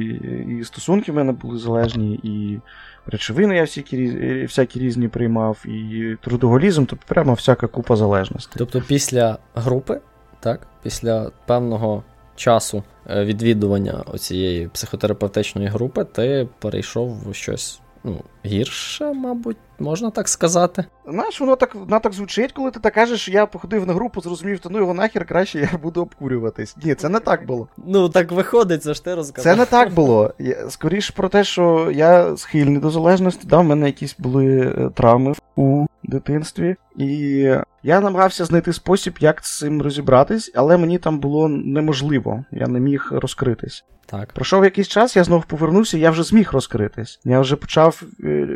[0.59, 2.59] і стосунки в мене були залежні, і
[3.05, 4.07] речовини я всякі
[4.43, 8.55] всякі різні приймав, і трудоголізм, тобто прямо всяка купа залежностей.
[8.57, 10.01] Тобто після групи,
[10.39, 12.03] так, після певного
[12.35, 20.85] часу відвідування оцієї психотерапевтичної групи, ти перейшов в щось ну, гірше, мабуть, можна так сказати.
[21.07, 24.21] Знаєш, воно так воно так звучить, коли ти так кажеш, що я походив на групу,
[24.21, 26.77] зрозумів, то ну його нахер краще я буду обкурюватись.
[26.83, 27.67] Ні, це не так було.
[27.85, 29.53] Ну, так виходить, це ж ти розказав.
[29.53, 30.33] Це не так було.
[30.69, 35.85] Скоріше про те, що я схильний до залежності, да, в мене якісь були травми у
[36.07, 36.75] дитинстві.
[36.97, 37.07] І
[37.83, 42.79] я намагався знайти спосіб, як з цим розібратись, але мені там було неможливо, я не
[42.79, 43.85] міг розкритись.
[44.05, 44.33] Так.
[44.33, 47.19] Пройшов якийсь час, я знову повернувся, я вже зміг розкритись.
[47.23, 48.03] Я вже почав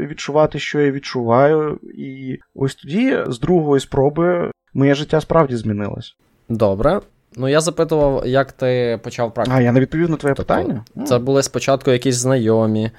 [0.09, 6.15] відчувати, що я відчуваю, і ось тоді, з другої спроби, моє життя справді змінилось.
[6.49, 6.99] Добре.
[7.35, 9.57] Ну, я запитував, як ти почав практику.
[9.57, 10.85] А, я не відповів на твоє тобто, питання?
[11.05, 12.91] Це були спочатку якісь знайомі.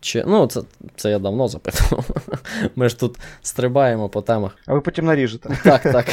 [0.00, 0.60] Чи, Ну, це
[0.96, 2.08] це я давно запитував.
[2.76, 4.56] Ми ж тут стрибаємо по темах.
[4.66, 5.58] А ви потім наріжете.
[5.64, 6.06] Так, так.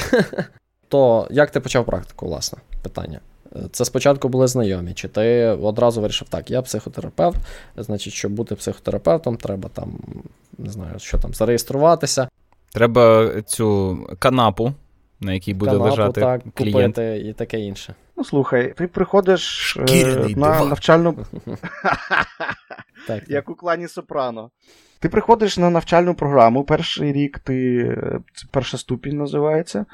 [0.89, 3.19] То як ти почав практику, власне, питання?
[3.71, 7.37] Це спочатку були знайомі, чи ти одразу вирішив, так, я психотерапевт,
[7.77, 9.99] значить, щоб бути психотерапевтом, треба там,
[10.57, 12.27] не знаю, що там, зареєструватися.
[12.71, 14.73] Треба цю канапу,
[15.19, 16.95] на якій буде канапу, лежати так, клієнт.
[16.95, 17.95] купити і таке інше.
[18.17, 21.15] Ну, слухай, ти приходиш е, на навчальну.
[23.07, 24.51] так, Як у клані Сопрано.
[24.99, 26.63] Ти приходиш на навчальну програму.
[26.63, 27.85] Перший рік ти.
[28.33, 29.85] Це перша ступінь називається.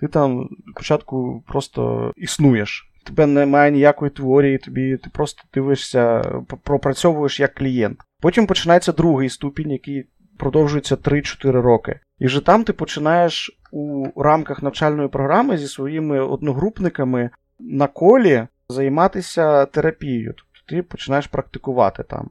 [0.00, 2.86] Ти там спочатку просто існуєш.
[3.04, 6.22] Тебе немає ніякої теорії, тобі ти просто дивишся,
[6.62, 7.98] пропрацьовуєш як клієнт.
[8.20, 12.00] Потім починається другий ступінь, який продовжується 3-4 роки.
[12.18, 19.66] І вже там ти починаєш у рамках навчальної програми зі своїми одногрупниками на колі займатися
[19.66, 20.34] терапією.
[20.36, 22.30] Тобто ти починаєш практикувати там.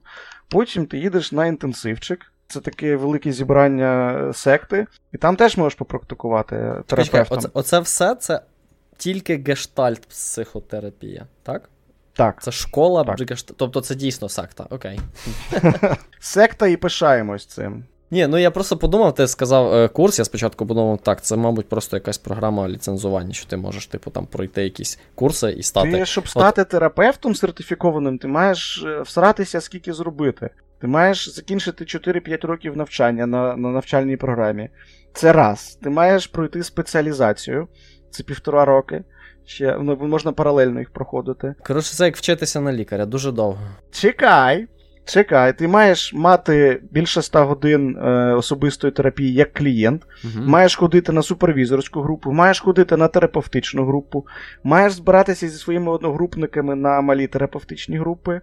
[0.50, 2.32] Потім ти їдеш на інтенсивчик.
[2.48, 7.38] Це таке велике зібрання секти, і там теж можеш попрактикувати терапевтом.
[7.38, 8.42] Оце, оце все це
[8.98, 11.70] тільки гештальт психотерапія, так?
[12.14, 12.44] Так.
[12.44, 13.30] Це школа, так.
[13.30, 13.58] гештальт.
[13.58, 15.00] Тобто це дійсно секта, окей.
[16.20, 17.84] Секта і пишаємось цим.
[18.12, 21.70] Ні, ну я просто подумав, ти сказав е, курс, я спочатку подумав, так, це, мабуть,
[21.70, 25.92] просто якась програма ліцензування, що ти можеш, типу, там пройти якісь курси і стати.
[25.92, 26.70] Ти, щоб стати От...
[26.70, 30.50] терапевтом сертифікованим, ти маєш е, всратися, скільки зробити.
[30.82, 34.70] Ти маєш закінчити 4-5 років навчання на, на навчальній програмі.
[35.14, 35.80] Це раз.
[35.84, 37.68] Ти маєш пройти спеціалізацію,
[38.10, 39.04] це півтора роки.
[39.46, 41.56] Ще ну, можна паралельно їх проходити.
[41.66, 43.68] Коротше, це як вчитися на лікаря, дуже довго.
[43.92, 44.68] Чекай.
[45.10, 50.46] Чекай, ти маєш мати більше 100 годин е, особистої терапії як клієнт, угу.
[50.46, 54.28] маєш ходити на супервізорську групу, маєш ходити на терапевтичну групу,
[54.64, 58.42] маєш збиратися зі своїми одногрупниками на малі терапевтичні групи,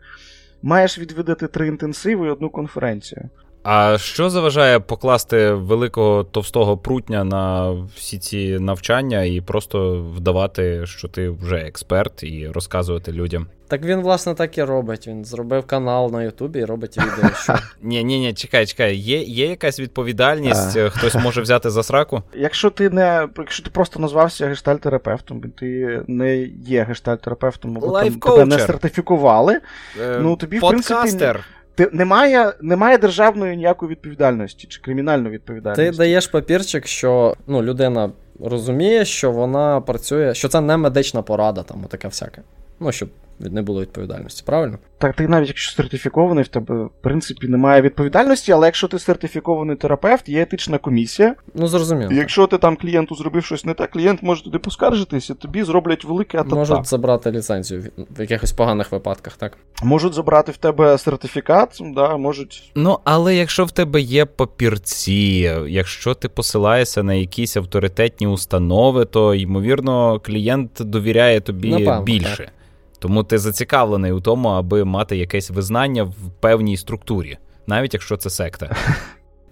[0.62, 3.22] маєш відвідати три інтенсиви і одну конференцію.
[3.68, 11.08] А що заважає покласти великого товстого прутня на всі ці навчання і просто вдавати, що
[11.08, 13.46] ти вже експерт, і розказувати людям?
[13.68, 15.06] Так він, власне, так і робить.
[15.06, 17.30] Він зробив канал на Ютубі і робить відео.
[17.42, 17.54] що...
[17.82, 18.96] Ні, ні, ні, чекай, чекай.
[18.96, 22.22] Є є якась відповідальність, хтось може взяти за сраку?
[22.34, 28.44] Якщо ти не якщо ти просто назвався гештальтерапевтом, ти не є гештальтерапевтом, або там тебе
[28.44, 29.60] не сертифікували,
[30.00, 31.34] е, ну тобі в принципі
[31.76, 35.90] ти немає немає державної ніякої відповідальності чи кримінальної відповідальності.
[35.90, 38.10] Ти даєш папірчик, що ну, людина
[38.40, 42.42] розуміє, що вона працює, що це не медична порада, там таке всяке.
[42.80, 44.78] Ну, щоб не було відповідальності, правильно?
[44.98, 49.76] Так, ти навіть якщо сертифікований, в тебе, в принципі, немає відповідальності, але якщо ти сертифікований
[49.76, 51.34] терапевт, є етична комісія.
[51.54, 52.12] Ну, зрозуміло.
[52.12, 56.04] І якщо ти там клієнту зробив щось не так, клієнт може туди поскаржитися, тобі зроблять
[56.04, 56.56] велике атата.
[56.56, 57.84] Можуть забрати ліцензію
[58.16, 59.58] в якихось поганих випадках, так?
[59.82, 62.72] Можуть забрати в тебе сертифікат, да, можуть.
[62.74, 69.34] Ну, але якщо в тебе є папірці, якщо ти посилаєшся на якісь авторитетні установи, то
[69.34, 72.36] ймовірно клієнт довіряє тобі Напевно, більше.
[72.36, 72.52] Так.
[72.96, 78.30] Тому ти зацікавлений у тому, аби мати якесь визнання в певній структурі, навіть якщо це
[78.30, 78.76] секта.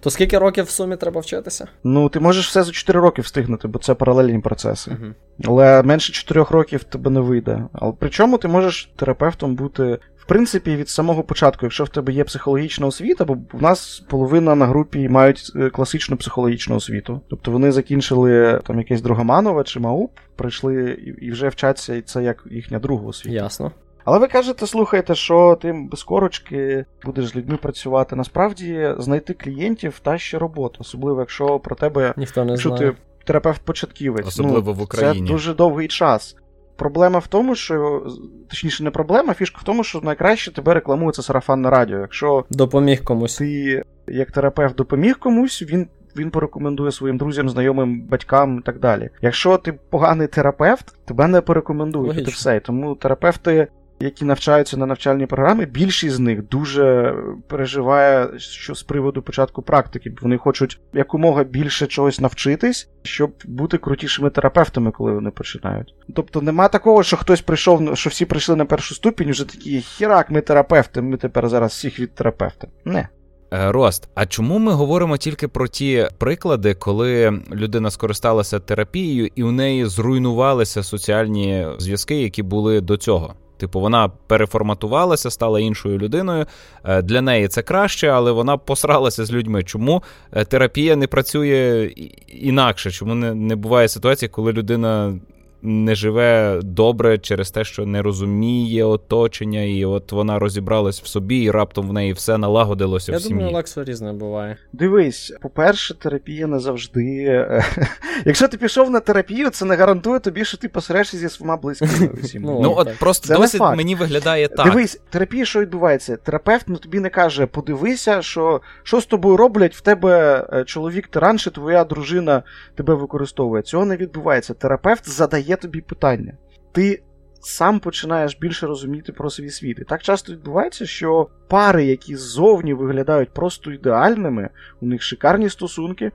[0.05, 1.67] То скільки років в сумі треба вчитися?
[1.83, 4.91] Ну, ти можеш все за 4 роки встигнути, бо це паралельні процеси.
[4.91, 5.13] Uh-huh.
[5.45, 7.63] Але менше 4 років тебе не вийде.
[7.73, 12.23] Але причому ти можеш терапевтом бути в принципі, від самого початку, якщо в тебе є
[12.23, 17.21] психологічна освіта, бо в нас половина на групі мають е, класичну психологічну освіту.
[17.29, 22.43] Тобто вони закінчили там якесь Другоманове чи МАУП, прийшли і вже вчаться, і це як
[22.51, 23.35] їхня друга освіта.
[23.35, 23.71] Ясно.
[24.05, 28.15] Але ви кажете, слухайте, що ти без корочки будеш з людьми працювати.
[28.15, 32.91] Насправді знайти клієнтів та ще робота, особливо якщо про тебе ніхто не якщо знає.
[32.91, 34.27] ти терапевт початківець.
[34.27, 35.27] Особливо ну, в Україні.
[35.27, 36.35] Це дуже довгий час.
[36.75, 38.07] Проблема в тому, що
[38.49, 41.99] точніше, не проблема, фішка в тому, що найкраще тебе рекламується сарафанне радіо.
[41.99, 43.37] Якщо допоміг комусь.
[43.37, 49.09] Ти як терапевт допоміг комусь, він він порекомендує своїм друзям, знайомим, батькам і так далі.
[49.21, 52.25] Якщо ти поганий терапевт, тебе не порекомендують.
[52.25, 52.59] Це все.
[52.59, 53.67] Тому терапевти
[54.05, 57.15] які навчаються на навчальній програмі, більшість з них дуже
[57.47, 60.13] переживає що з приводу початку практики.
[60.21, 65.93] Вони хочуть якомога більше чогось навчитись, щоб бути крутішими терапевтами, коли вони починають.
[66.15, 70.31] Тобто нема такого, що хтось прийшов, що всі прийшли на першу ступінь, вже такі хірак,
[70.31, 72.67] ми терапевти, ми тепер зараз всіх від терапевта.
[72.85, 73.07] Не.
[73.53, 79.43] Е, Рост, а чому ми говоримо тільки про ті приклади, коли людина скористалася терапією і
[79.43, 83.33] у неї зруйнувалися соціальні зв'язки, які були до цього?
[83.57, 86.45] Типу, вона переформатувалася, стала іншою людиною.
[86.83, 89.63] Е, для неї це краще, але вона посралася з людьми.
[89.63, 91.91] Чому е, терапія не працює
[92.27, 92.91] інакше?
[92.91, 95.19] Чому не, не буває ситуації, коли людина
[95.61, 101.37] не живе добре через те, що не розуміє оточення, і от вона розібралась в собі,
[101.37, 103.33] і раптом в неї все налагодилося Я в сім'ї.
[103.33, 104.57] Я думаю, Лексо різне буває.
[104.73, 107.25] Дивись, по-перше, терапія не завжди.
[107.27, 107.65] Е,
[108.25, 112.09] якщо ти пішов на терапію, це не гарантує тобі, що ти посерешся зі своїми близькими.
[112.35, 114.65] Ну, ну от просто досить мені виглядає так.
[114.65, 116.17] Дивись, терапія, що відбувається?
[116.17, 121.07] Терапевт ну, тобі не каже, подивися, що що з тобою роблять, в тебе е, чоловік
[121.07, 122.43] тиран, чи твоя дружина
[122.75, 123.61] тебе використовує.
[123.61, 124.53] Цього не відбувається.
[124.53, 126.33] Терапевт задає задає тобі питання.
[126.71, 127.03] Ти
[127.41, 129.79] сам починаєш більше розуміти про свій світ.
[129.79, 134.49] І так часто відбувається, що пари, які ззовні виглядають просто ідеальними,
[134.81, 136.11] у них шикарні стосунки,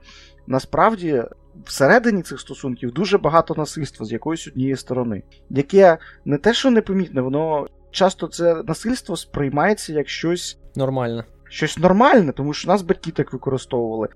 [0.47, 1.23] насправді.
[1.65, 7.21] Всередині цих стосунків дуже багато насильства з якоїсь однієї сторони, яке не те, що непомітне,
[7.21, 13.33] воно часто це насильство сприймається як щось нормальне щось нормальне, тому що нас батьки так
[13.33, 14.07] використовували.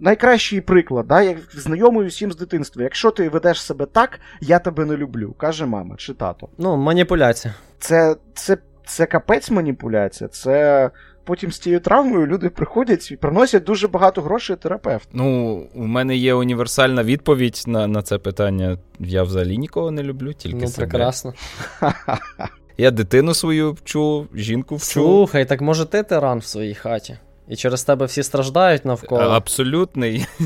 [0.00, 2.82] Найкращий приклад, да, як знайомий усім з дитинства.
[2.82, 6.48] Якщо ти ведеш себе так, я тебе не люблю, каже мама чи тато.
[6.58, 7.54] Ну, маніпуляція.
[7.78, 10.28] Це це, це капець маніпуляція.
[10.28, 10.90] Це
[11.24, 15.08] потім з цією травмою люди приходять і приносять дуже багато грошей терапевт.
[15.12, 18.78] Ну, у мене є універсальна відповідь на на це питання.
[18.98, 20.86] Я взагалі нікого не люблю, тільки ну, себе.
[20.86, 21.34] прекрасно.
[22.78, 24.86] Я дитину свою вчу, жінку вчу.
[24.86, 27.18] Слухай, так може ти тиран в своїй хаті?
[27.48, 29.20] І через тебе всі страждають навколо.
[29.20, 30.26] Абсолютний.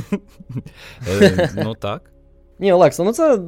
[1.21, 2.03] Е, ну так.
[2.59, 3.39] Ні, Олекса, ну це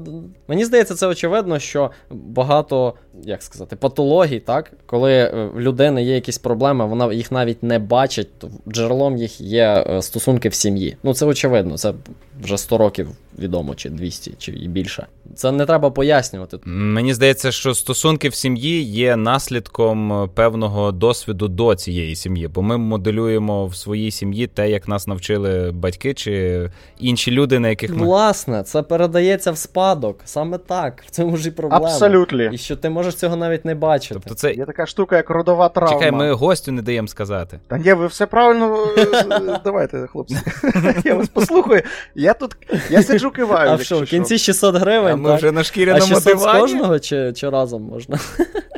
[0.49, 6.15] мені здається, це очевидно, що багато, як сказати, патологій, так, коли е, в людини є
[6.15, 10.97] якісь проблеми, вона їх навіть не бачить, то джерелом їх є е, стосунки в сім'ї.
[11.03, 11.95] Ну це очевидно, це
[12.43, 15.07] вже 100 років відомо, чи 200, чи і більше.
[15.35, 16.59] Це не треба пояснювати.
[16.65, 22.63] Мені здається, що стосунки в сім'ї є наслідком е, певного досвіду до цієї сім'ї, бо
[22.63, 27.97] ми моделюємо в своїй сім'ї те, як нас навчили батьки чи інші люди, на яких
[27.97, 28.07] ми.
[28.07, 30.21] Власне, це передається в спадок.
[30.25, 31.05] Саме так.
[31.07, 31.87] В цьому ж і проблема.
[31.87, 32.43] Абсолютно.
[32.43, 34.15] І що ти можеш цього навіть не бачити.
[34.15, 34.53] Тобто це...
[34.53, 35.95] Є така штука, як родова травма.
[35.95, 37.61] Чекай, ми гостю не даємо сказати.
[37.67, 38.87] Та ні, ви все правильно.
[38.99, 40.37] Е, давайте, хлопці.
[41.05, 41.83] Я вас послухаю.
[42.15, 42.57] Я тут
[42.91, 43.71] я сиджу киваю.
[43.71, 45.13] А що, в кінці 600 гривень.
[45.13, 46.59] А ми вже на шкіряному А 600 дивані?
[46.59, 48.19] з кожного чи, чи разом можна?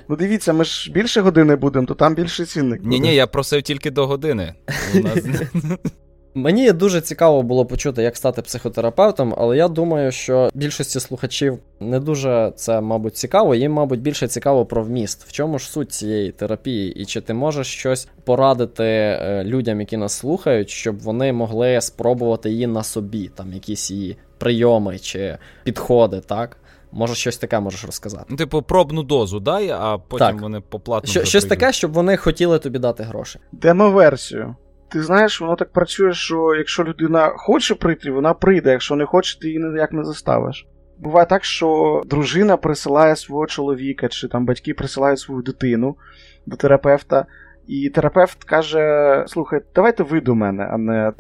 [0.09, 2.81] Ну дивіться, ми ж більше години будемо, то там більше цінник.
[2.85, 4.55] Ні, ні, я просив тільки до години.
[4.95, 5.19] У нас...
[6.35, 12.01] Мені дуже цікаво було почути, як стати психотерапевтом, але я думаю, що більшості слухачів не
[12.01, 13.55] дуже це, мабуть, цікаво.
[13.55, 15.25] Їм, мабуть, більше цікаво про вміст.
[15.29, 16.93] В чому ж суть цієї терапії?
[16.93, 22.51] І чи ти можеш щось порадити е, людям, які нас слухають, щоб вони могли спробувати
[22.51, 26.57] її на собі, там якісь її прийоми чи підходи, так?
[26.93, 28.25] Може, щось таке можеш розказати.
[28.29, 30.41] Ну, Типу, пробну дозу дай, а потім Так.
[30.41, 31.11] вони поплатно.
[31.11, 33.39] Що, щось таке, щоб вони хотіли тобі дати гроші.
[33.53, 34.57] Демо-версію.
[34.89, 38.71] Ти знаєш, воно так працює, що якщо людина хоче прийти, вона прийде.
[38.71, 40.67] Якщо не хоче, ти її ніяк не заставиш.
[40.99, 45.97] Буває так, що дружина присилає свого чоловіка, чи там батьки присилають свою дитину
[46.47, 47.27] до терапевта,
[47.71, 51.13] і терапевт каже: слухай, давайте ви до мене, а не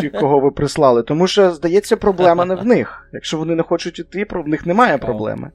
[0.00, 1.02] ті, кого ви прислали.
[1.02, 3.08] Тому що, здається, проблема не в них.
[3.12, 5.50] Якщо вони не хочуть іти, в них немає проблеми.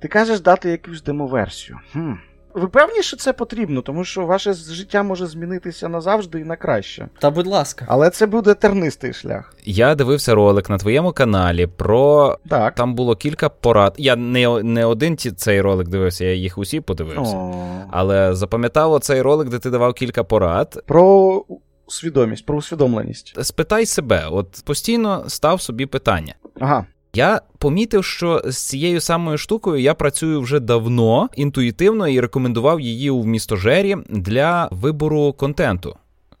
[0.00, 1.78] Ти кажеш дати якусь демоверсію.
[1.92, 2.12] Хм.
[2.56, 7.08] Ви певні, що це потрібно, тому що ваше життя може змінитися назавжди і на краще.
[7.18, 7.84] Та будь ласка.
[7.88, 9.54] Але це буде тернистий шлях.
[9.64, 12.38] Я дивився ролик на твоєму каналі про.
[12.48, 12.74] Так.
[12.74, 13.94] Там було кілька порад.
[13.98, 17.36] Я не, не один цей ролик дивився, я їх усі подивився.
[17.36, 17.54] О.
[17.90, 20.82] Але запам'ятав оцей ролик, де ти давав кілька порад.
[20.86, 21.44] Про
[21.88, 23.44] свідомість, про усвідомленість.
[23.44, 26.34] Спитай себе, от постійно став собі питання.
[26.60, 26.86] Ага.
[27.16, 33.10] Я помітив, що з цією самою штукою я працюю вже давно інтуїтивно і рекомендував її
[33.10, 35.96] у містожері для вибору контенту.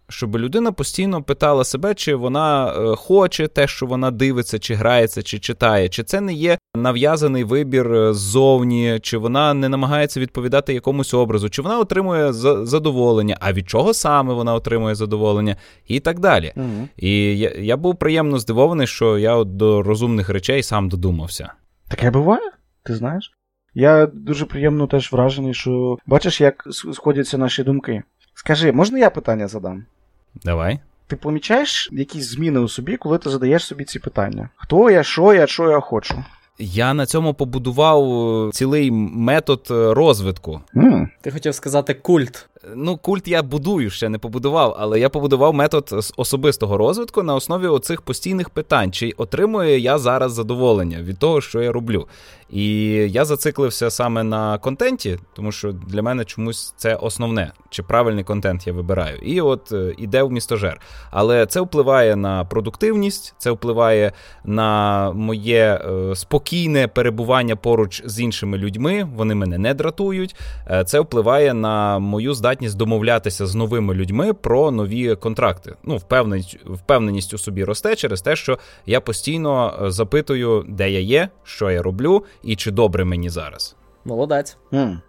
[0.08, 5.22] Щоб людина постійно питала себе, чи вона е, хоче те, що вона дивиться, чи грається,
[5.22, 10.74] чи читає, чи це не є нав'язаний вибір е, ззовні, чи вона не намагається відповідати
[10.74, 16.00] якомусь образу, чи вона отримує за- задоволення, а від чого саме вона отримує задоволення, і
[16.00, 16.52] так далі.
[16.56, 16.88] Угу.
[16.96, 21.52] І я, я був приємно здивований, що я от до розумних речей сам додумався.
[21.88, 22.50] Таке буває?
[22.82, 23.32] Ти знаєш?
[23.74, 28.02] Я дуже приємно теж вражений, що бачиш, як сходяться наші думки.
[28.34, 29.84] Скажи, можна я питання задам?
[30.44, 30.78] Давай.
[31.06, 34.48] Ти помічаєш якісь зміни у собі, коли ти задаєш собі ці питання?
[34.56, 36.24] Хто я, що я, що я хочу?
[36.58, 38.04] Я на цьому побудував
[38.48, 40.60] е, цілий метод е, розвитку.
[40.74, 41.08] Mm.
[41.20, 42.48] Ти хотів сказати культ.
[42.74, 47.66] Ну, культ я будую ще не побудував, але я побудував метод особистого розвитку на основі
[47.66, 52.08] оцих постійних питань, чи отримую я зараз задоволення від того, що я роблю.
[52.50, 58.24] І я зациклився саме на контенті, тому що для мене чомусь це основне, чи правильний
[58.24, 59.18] контент я вибираю.
[59.18, 60.80] І от е, іде в містожер.
[61.10, 64.12] Але це впливає на продуктивність, це впливає
[64.44, 69.08] на моє е, спокійне перебування поруч з іншими людьми.
[69.16, 70.36] Вони мене не дратують.
[70.70, 75.74] Е, Це впливає на мою здатність домовлятися з новими людьми про нові контракти.
[75.84, 81.00] Ну, впевненість, впевненість у собі росте через те, що я постійно е, запитую, де я
[81.00, 83.76] є, що я роблю, і чи добре мені зараз.
[84.04, 84.56] Молодець.
[84.72, 85.00] м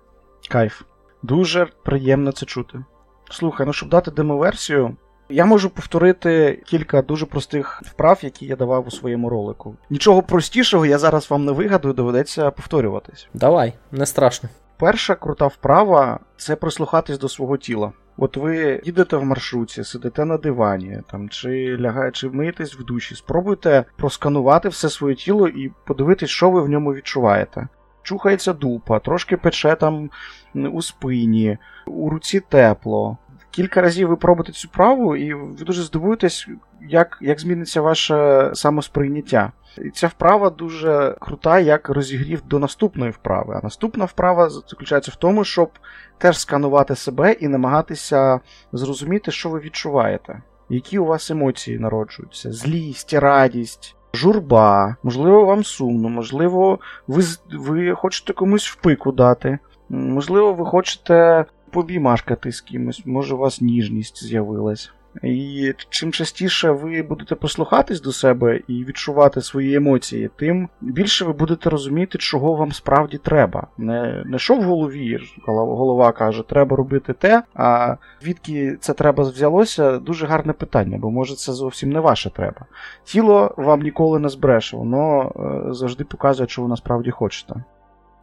[0.50, 0.82] Кайф.
[1.24, 2.84] Дуже приємно це чути.
[3.32, 4.96] Слухай, ну щоб дати демоверсію,
[5.30, 9.76] я можу повторити кілька дуже простих вправ, які я давав у своєму ролику.
[9.90, 13.28] Нічого простішого я зараз вам не вигадую, доведеться повторюватись.
[13.34, 14.50] Давай, не страшно.
[14.80, 17.92] Перша крута вправа це прислухатись до свого тіла.
[18.18, 23.16] От ви їдете в маршрутці, сидите на дивані, там чи лягаєте, чи миєтесь в душі.
[23.16, 27.68] Спробуйте просканувати все своє тіло і подивитись, що ви в ньому відчуваєте.
[28.04, 30.10] Чухається дупа, трошки пече там
[30.54, 33.18] у спині, у руці тепло,
[33.52, 36.48] кілька разів ви пробуєте цю праву, і ви дуже здивуєтесь,
[36.90, 39.52] як як зміниться ваше самосприйняття.
[39.86, 43.60] І ця вправа дуже крута, як розігрів до наступної вправи.
[43.62, 45.70] А наступна вправа заключається в тому, щоб
[46.18, 48.40] теж сканувати себе і намагатися
[48.72, 53.94] зрозуміти, що ви відчуваєте, які у вас емоції народжуються: злість, радість.
[54.14, 61.46] Журба, можливо, вам сумно, можливо, ви ви хочете комусь в пику дати, можливо, ви хочете
[61.72, 64.92] побімашкати з кимось, може у вас ніжність з'явилась.
[65.24, 71.34] І чим частіше ви будете послухатись до себе і відчувати свої емоції, тим більше ви
[71.34, 73.68] будете розуміти, чого вам справді треба.
[73.78, 79.98] Не не що в голові голова каже, треба робити те, а звідки це треба взялося,
[79.98, 82.66] дуже гарне питання, бо може це зовсім не ваше треба.
[83.04, 85.32] Тіло вам ніколи не збреше, воно
[85.70, 87.64] е, завжди показує, що ви насправді хочете.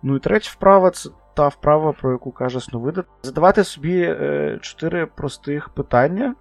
[0.02, 3.04] Ну і третя вправа це та вправа, про яку каже Сновидит.
[3.22, 6.34] Задавати собі е, чотири простих питання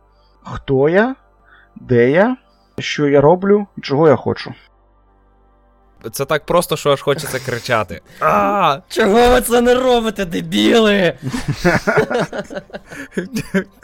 [0.43, 1.15] хто я,
[1.75, 2.37] де я,
[2.79, 4.53] що я роблю і чого я хочу.
[6.11, 8.01] Це так просто, що аж хочеться кричати.
[8.19, 8.79] А!
[8.87, 11.13] Чого ви це не робите, дебіли?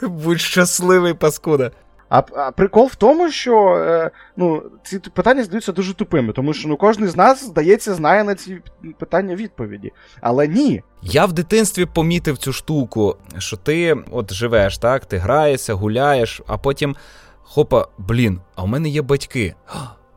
[0.00, 1.70] Будь щасливий, паскуда.
[2.10, 6.68] А а прикол в тому, що е, ну, ці питання здаються дуже тупими, тому що
[6.68, 8.60] ну, кожен з нас, здається, знає на ці
[8.98, 9.92] питання відповіді.
[10.20, 10.82] Але ні.
[11.02, 16.58] Я в дитинстві помітив цю штуку, що ти от живеш, так, ти граєшся, гуляєш, а
[16.58, 16.96] потім
[17.42, 19.54] хопа, блін, а в мене є батьки.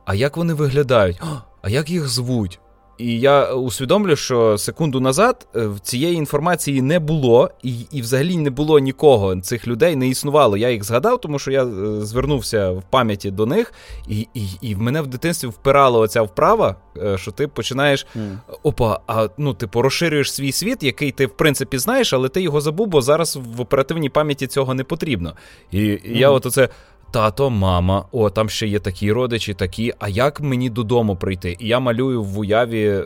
[0.05, 1.21] А як вони виглядають?
[1.61, 2.59] А як їх звуть?
[2.97, 8.49] І я усвідомлю, що секунду назад е, цієї інформації не було, і і взагалі не
[8.49, 9.41] було нікого.
[9.41, 10.57] Цих людей не існувало.
[10.57, 13.73] Я їх згадав, тому що я е, звернувся в пам'яті до них,
[14.07, 18.37] і і, і в мене в дитинстві впирала оця вправа, е, що ти починаєш mm.
[18.63, 22.61] опа, а ну типу розширюєш свій світ, який ти в принципі знаєш, але ти його
[22.61, 25.33] забув, бо зараз в оперативній пам'яті цього не потрібно.
[25.71, 26.17] І mm.
[26.17, 26.69] я от оце
[27.13, 29.93] тато, мама, о, там ще є такі родичі, такі.
[29.99, 31.57] А як мені додому прийти?
[31.59, 33.03] І я малюю в уяві е,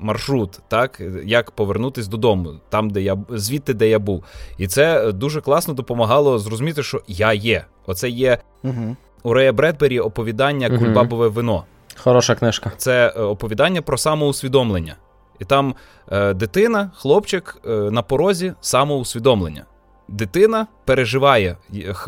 [0.00, 4.24] маршрут, так як повернутись додому, там, де я звідти, де я був.
[4.58, 7.64] І це дуже класно допомагало зрозуміти, що я є.
[7.86, 8.96] Оце є угу.
[9.22, 10.78] у Рея Бредбері оповідання угу.
[10.78, 11.64] Кульбабове вино.
[11.96, 12.72] Хороша книжка.
[12.76, 14.96] Це е, оповідання про самоусвідомлення.
[15.38, 15.74] І там
[16.12, 19.64] е, дитина, хлопчик е, на порозі самоусвідомлення
[20.08, 21.56] дитина переживає,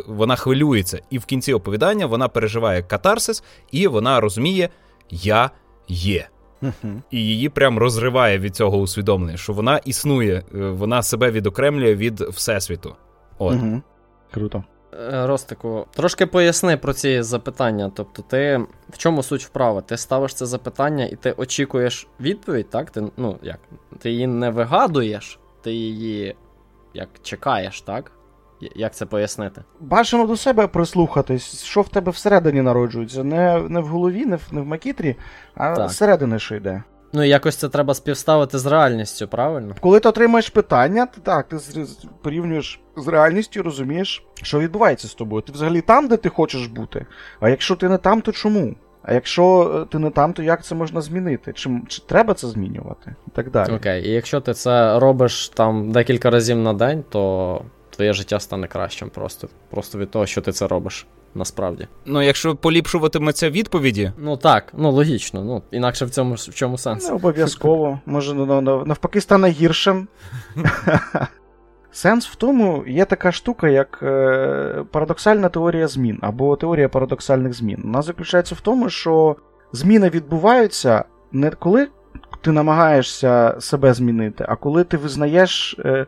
[0.06, 4.68] вона хвилюється, і в кінці оповідання вона переживає катарсис, і вона розуміє,
[5.10, 5.50] я
[5.88, 6.28] є.
[6.62, 7.02] Uh-huh.
[7.10, 12.20] І її прям розриває від цього усвідомлення, що вона існує, е, вона себе відокремлює від
[12.20, 12.94] Всесвіту.
[13.38, 13.54] От.
[13.54, 13.82] Uh-huh.
[14.30, 14.64] Круто.
[15.12, 17.92] Е, Ростику, трошки поясни про ці запитання.
[17.94, 19.82] Тобто, ти в чому суть вправи?
[19.86, 22.90] Ти ставиш це запитання і ти очікуєш відповідь, так?
[22.90, 23.58] Ти ну, як?
[23.98, 26.36] Ти її не вигадуєш, ти її
[26.96, 28.12] як чекаєш, так?
[28.60, 29.64] Як це пояснити?
[29.80, 33.24] Бажано до себе прислухатись, що в тебе всередині народжується.
[33.24, 35.16] Не не в голові, не в, не в макітрі,
[35.54, 35.90] а так.
[35.90, 36.82] зсередини що йде.
[37.12, 39.74] Ну і якось це треба співставити з реальністю, правильно?
[39.80, 41.58] Коли ти отримаєш питання, ти так, ти
[42.22, 45.42] порівнюєш з реальністю, розумієш, що відбувається з тобою.
[45.42, 47.06] Ти взагалі там, де ти хочеш бути.
[47.40, 48.74] А якщо ти не там, то чому?
[49.06, 51.52] А якщо е, ти не там, то як це можна змінити?
[51.52, 53.14] Чи чи треба це змінювати?
[53.26, 53.72] І так далі.
[53.72, 58.66] Окей, і якщо ти це робиш там декілька разів на день, то твоє життя стане
[58.66, 61.06] кращим просто просто від того, що ти це робиш.
[61.34, 61.88] Насправді.
[62.06, 64.12] Ну, якщо поліпшуватиметься відповіді.
[64.18, 65.44] Ну так, ну логічно.
[65.44, 67.08] Ну, інакше в цьому в чому сенс?
[67.08, 68.00] Не обов'язково.
[68.06, 70.08] Може, навпаки, стане гіршим.
[71.92, 77.80] Сенс в тому, є така штука, як е, парадоксальна теорія змін або теорія парадоксальних змін.
[77.84, 79.36] Вона заключається в тому, що
[79.72, 81.88] зміни відбуваються не коли
[82.40, 86.06] ти намагаєшся себе змінити, а коли ти визнаєш е,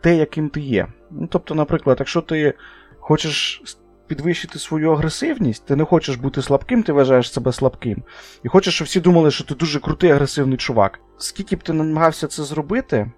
[0.00, 0.86] те, яким ти є.
[1.10, 2.54] Ну, Тобто, наприклад, якщо ти
[3.00, 3.62] хочеш
[4.06, 8.02] підвищити свою агресивність, ти не хочеш бути слабким, ти вважаєш себе слабким,
[8.42, 11.00] і хочеш, щоб всі думали, що ти дуже крутий агресивний чувак.
[11.18, 13.10] Скільки б ти намагався це зробити,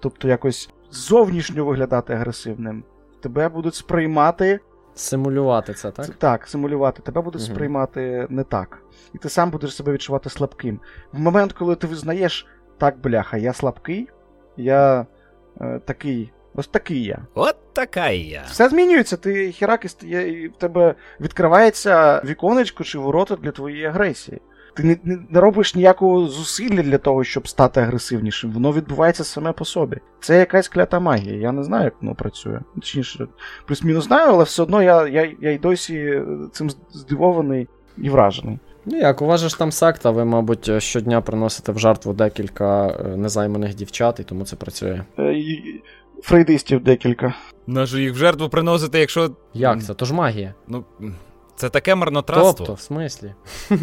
[0.00, 2.84] тобто якось зовнішньо виглядати агресивним.
[3.20, 4.60] Тебе будуть сприймати.
[4.94, 6.06] Симулювати це, так?
[6.06, 7.02] Так, симулювати.
[7.02, 7.52] Тебе будуть угу.
[7.52, 8.82] сприймати не так.
[9.14, 10.80] І ти сам будеш себе відчувати слабким.
[11.12, 12.46] В момент, коли ти визнаєш,
[12.78, 14.08] так, бляха, я слабкий,
[14.56, 15.06] я
[15.60, 16.32] е, такий.
[16.54, 17.18] Ось такий я.
[17.34, 18.42] От така я.
[18.46, 24.40] Все змінюється, ти хірак і в тебе відкривається віконечко чи ворота для твоєї агресії.
[24.74, 28.52] Ти не, не, не робиш ніякого зусилля для того, щоб стати агресивнішим.
[28.52, 29.96] Воно відбувається саме по собі.
[30.20, 31.36] Це якась клята магія.
[31.36, 32.60] Я не знаю, як воно працює.
[32.74, 33.26] Точніше,
[33.66, 37.68] плюс-мінус знаю, але все одно я я, я й досі цим здивований
[37.98, 38.58] і вражений.
[38.86, 43.16] Ну як, у вас ж там секта, ви, мабуть, щодня приносите в жертву декілька е,
[43.16, 45.02] незайманих дівчат, і тому це працює.
[45.18, 45.44] Е,
[46.22, 47.34] фрейдистів декілька.
[47.66, 49.30] Нащо їх в жертву приносити, якщо.
[49.54, 49.94] Як це?
[49.94, 50.54] То ж магія.
[50.68, 50.84] Ну,
[51.60, 52.52] це таке марнотратство.
[52.52, 53.34] Тобто, в смислі?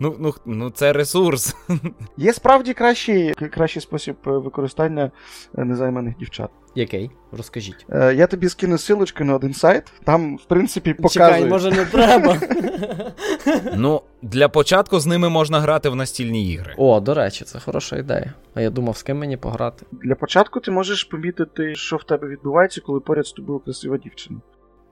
[0.00, 1.56] Ну, ну, ну це ресурс.
[2.16, 5.10] Є справді кращий, кращий спосіб е, використання
[5.58, 6.50] е, незайманих дівчат.
[6.74, 7.10] Який?
[7.32, 7.86] Розкажіть.
[7.90, 11.26] Е, Я тобі скину силочку на один сайт, там, в принципі, показує.
[11.28, 12.36] Чекай, може не треба.
[13.76, 16.74] Ну, для початку з ними можна грати в настільні ігри.
[16.76, 18.32] О, до речі, це хороша ідея.
[18.54, 19.86] А я думав, з ким мені пограти.
[19.92, 24.40] Для початку ти можеш помітити, що в тебе відбувається, коли поряд з тобою красива дівчина.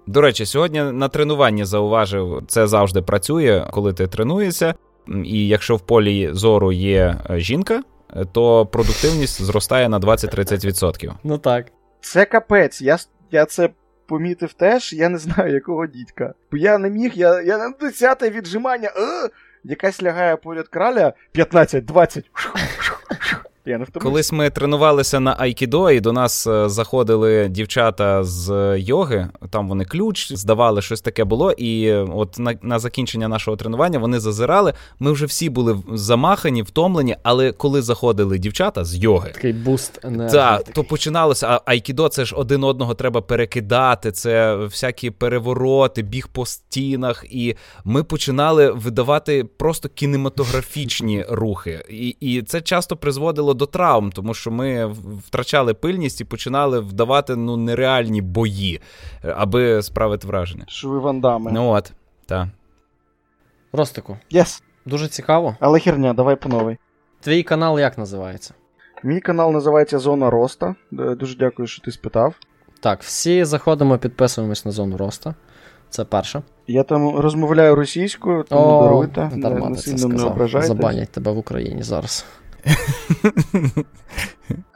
[0.07, 4.75] До речі, сьогодні на тренуванні зауважив, це завжди працює, коли ти тренуєшся.
[5.25, 7.83] І якщо в полі зору є е, жінка,
[8.33, 11.13] то продуктивність зростає на 20-30%.
[11.25, 11.67] Ну так.
[12.01, 12.83] Це капець.
[12.83, 12.99] Я,
[13.31, 13.71] я це
[14.07, 16.35] помітив теж, я не знаю, якого дідька.
[16.53, 18.89] Бо я не міг, я, я на 10 віджимання.
[18.89, 19.29] Е,
[19.65, 22.25] якась лягає поряд краля 15-20.
[23.67, 24.11] Я не втомився.
[24.11, 29.29] Колись ми тренувалися на айкідо, і до нас е, заходили дівчата з йоги.
[29.51, 31.53] Там вони ключ здавали, щось таке було.
[31.53, 34.73] І е, от на, на закінчення нашого тренування вони зазирали.
[35.01, 39.31] Ми вже всі були в- замахані, втомлені, але коли заходили дівчата з йоги.
[39.35, 40.33] Такий буст енергії.
[40.33, 41.47] Так, то починалося.
[41.49, 44.13] А айкідо це ж один одного треба перекидати.
[44.13, 47.25] Це всякі перевороти, біг по стінах.
[47.31, 47.55] І
[47.85, 51.85] ми починали видавати просто кінематографічні рухи.
[51.91, 54.87] І, і це часто призводило до травм, тому що ми
[55.27, 58.81] втрачали пильність і починали вдавати ну нереальні бої,
[59.25, 60.65] е, аби справити враження.
[60.69, 61.51] Що ви вандами.
[61.55, 61.93] Ну от,
[62.27, 62.49] так.
[63.73, 64.63] Ростику, Yes.
[64.87, 65.57] дуже цікаво.
[65.61, 66.77] Але херня, давай по новій.
[67.21, 68.55] Твій канал як називається?
[69.05, 70.75] Мій канал називається Зона Роста.
[70.91, 72.35] Дуже дякую, що ти спитав.
[72.81, 75.35] Так, всі заходимо, підписуємось на зону роста.
[75.91, 76.43] Це перше.
[76.67, 80.67] Я там розмовляю російською, тому даруйте, не, не сильно не ображайте.
[80.69, 82.27] Забанять тебе в Україні зараз.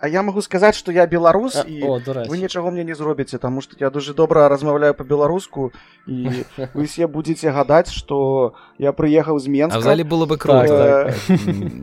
[0.01, 2.31] А я магу сказаць што я беларус Е, і О, речі.
[2.33, 5.73] нічого мені не зробіце таму што я дуже добра размаўляю по-беларуску
[6.07, 9.49] і вы все будете гадаць што я прыехаў з.
[9.71, 11.37] А взагалі было бы круто так, так.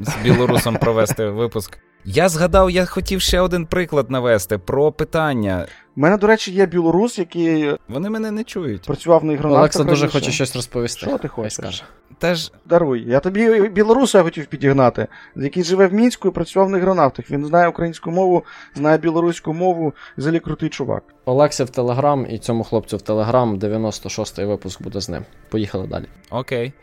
[0.04, 1.78] з беларусам провести випуск.
[2.10, 5.66] Я згадав, я хотів ще один приклад навести про питання.
[5.98, 8.82] У мене, до речі, є білорус, який Вони мене не чують.
[8.82, 9.62] працював на ігронавтах.
[9.62, 10.20] Олекса дуже раніше.
[10.20, 11.06] хоче щось розповісти.
[11.06, 11.54] Що ти хочеш?
[11.54, 11.84] скаже.
[12.18, 13.04] Теж Даруй.
[13.10, 17.32] Я тобі білоруса хотів підігнати, який живе в Мінську і працював на ігронавтах.
[17.32, 18.44] Він знає українську мову,
[18.76, 21.04] знає білоруську мову, взагалі крутий чувак.
[21.26, 25.26] Олекса в Телеграм і цьому хлопцю в Телеграм 96-й випуск буде з ним.
[25.50, 26.06] Поїхали далі.
[26.30, 26.74] окей.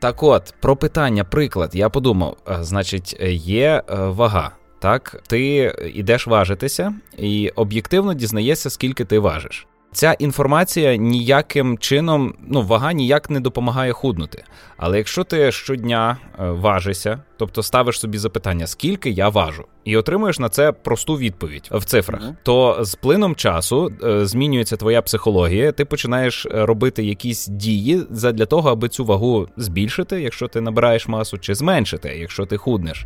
[0.00, 1.70] Так от, про питання, приклад.
[1.74, 4.50] Я подумав, е, значить, є е, вага.
[4.78, 9.66] Так, ти йдеш важитися і об'єктивно дізнаєшся, скільки ти важиш.
[9.92, 14.44] Ця інформація ніяким чином, ну, вага ніяк не допомагає худнути.
[14.76, 20.38] Але якщо ти щодня е, важишся, тобто ставиш собі запитання, скільки я важу, і отримуєш
[20.38, 22.36] на це просту відповідь в цифрах, Мгм.
[22.42, 28.46] то з плином часу е, змінюється твоя психологія, ти починаєш е, робити якісь дії для
[28.46, 33.04] того, аби цю вагу збільшити, якщо ти набираєш масу, чи зменшити, якщо ти худнеш.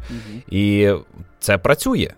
[0.51, 0.91] І
[1.39, 2.09] це працює.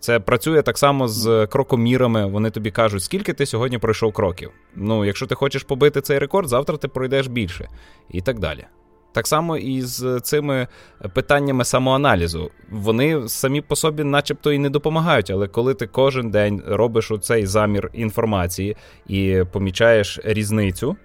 [0.00, 2.26] Це працює так само з крокомірами.
[2.26, 4.50] Вони тобі кажуть, скільки ти сьогодні пройшов кроків.
[4.74, 7.68] Ну, якщо ти хочеш побити цей рекорд, завтра ти пройдеш більше.
[8.10, 8.66] І так далі.
[9.12, 10.66] Так само і з цими
[11.14, 12.50] питаннями самоаналізу.
[12.70, 17.46] Вони самі по собі, начебто, і не допомагають, але коли ти кожен день робиш оцей
[17.46, 18.76] замір інформації
[19.06, 20.96] і помічаєш різницю,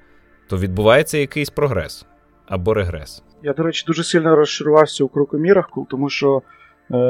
[0.49, 2.05] то відбувається якийсь прогрес
[2.45, 3.23] або регрес.
[3.43, 6.41] Я, до речі, дуже сильно розчарувався у крокомірах, тому що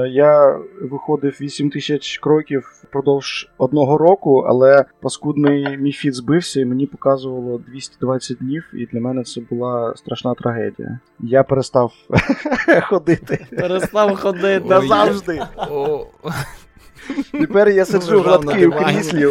[0.10, 6.86] я виходив 8 тисяч кроків впродовж одного року, але паскудний мій фіт збився і мені
[6.88, 11.00] показувало 220 днів, і для мене це була страшна трагедія.
[11.20, 11.94] Я перестав
[12.84, 14.70] ходити Перестав ходити.
[14.70, 15.42] назавжди.
[17.32, 19.28] Тепер я сиджу гладкий у кріслі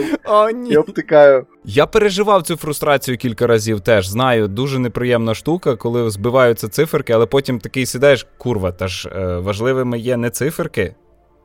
[0.70, 1.46] і обтикаю.
[1.64, 4.08] Я переживав цю фрустрацію кілька разів теж.
[4.08, 9.38] Знаю, дуже неприємна штука, коли збиваються циферки, але потім такий сідаєш, курва, та ж е,
[9.38, 10.94] важливими є не циферки,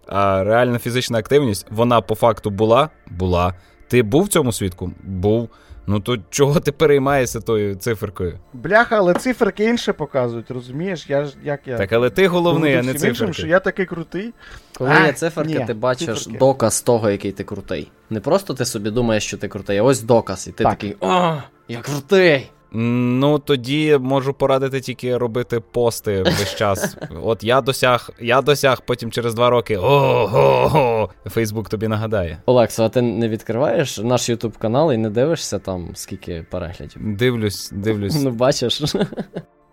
[0.08, 1.68] а реальна фізична активність.
[1.72, 2.90] Вона по факту була?
[3.12, 3.54] Була.
[3.88, 4.92] Ти був в цьому свідку?
[5.04, 5.50] Був.
[5.88, 8.40] Ну то чого ти переймаєшся тою циферкою?
[8.54, 11.06] Бляха, але циферки інше показують, розумієш?
[11.10, 11.78] Я ж як я.
[11.78, 13.08] Так, але ти головний, а не циферки.
[13.08, 14.34] іншим, що я такий крутий.
[14.78, 16.40] Коли А, є циферки, ні, ти бачиш циферки.
[16.40, 17.92] доказ того, який ти крутий.
[18.10, 20.74] Не просто ти собі думаєш, що ти крутий, а ось доказ, і ти Так.
[20.74, 22.50] такий О, я крутий!
[22.72, 26.98] Ну тоді можу порадити тільки робити пости весь час.
[27.24, 29.78] От я досяг, я досяг, потім через два роки.
[29.78, 32.38] Ого, Фейсбук тобі нагадає.
[32.46, 37.18] Олексо, а ти не відкриваєш наш Ютуб канал і не дивишся там, скільки переглядів?
[37.18, 38.24] Дивлюсь, дивлюсь.
[38.24, 38.84] Ну, бачиш.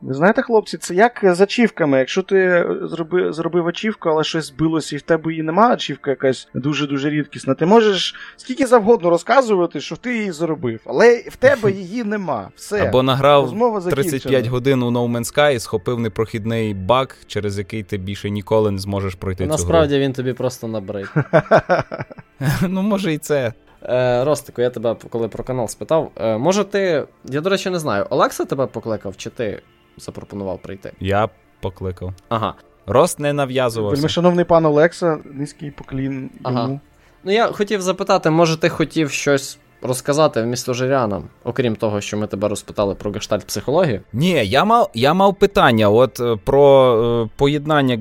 [0.08, 1.98] Знаєте, хлопці, це як з ачівками.
[1.98, 6.48] Якщо ти зробив, зробив ачівку, але щось збилося і в тебе її немає, ачівка якась
[6.54, 12.04] дуже-дуже рідкісна, ти можеш скільки завгодно розказувати, що ти її зробив, але в тебе її
[12.04, 12.48] нема.
[12.56, 12.88] Все.
[12.88, 13.54] Або награв
[13.90, 18.70] 35 годин у No Man's Sky і схопив непрохідний баг, через який ти більше ніколи
[18.70, 19.46] не зможеш пройти.
[19.46, 21.08] Насправді цю Насправді він тобі просто набрид.
[22.68, 23.52] Ну, може, і це.
[23.82, 26.10] Е, Ростику, я тебе коли про канал спитав.
[26.16, 27.04] Е, може, ти.
[27.24, 29.62] Я, до речі, не знаю, Олекса тебе покликав, чи ти
[29.98, 30.92] запропонував прийти?
[31.00, 31.28] Я
[31.60, 32.14] покликав.
[32.28, 32.54] Ага.
[32.86, 34.08] Рост не нав'язувався.
[34.08, 36.30] шановний пан Олекса, низький поклін.
[36.42, 36.80] Ага.
[37.24, 42.48] Ну, я хотів запитати, може, ти хотів щось розказати містожирянам, окрім того, що ми тебе
[42.48, 44.00] розпитали про гештальт психологію?
[44.12, 47.98] Ні, я мав я мав питання от е, про е, поєднання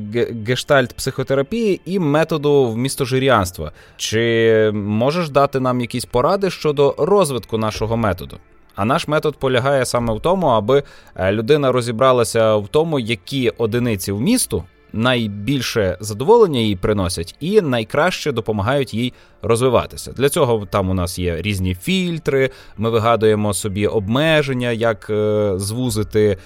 [0.48, 3.72] гештальт психотерапії і методу вмістожирянства.
[3.98, 8.38] Чи можеш дати нам якісь поради щодо розвитку нашого методу?
[8.76, 10.84] А наш метод полягає саме в тому, аби
[11.16, 14.64] е, людина розібралася в тому, які одиниці в місту
[14.94, 20.12] найбільше задоволення їй приносять і найкраще допомагають їй розвиватися.
[20.12, 22.50] Для цього там у нас є різні фільтри.
[22.78, 26.38] Ми вигадуємо собі обмеження, як е, звузити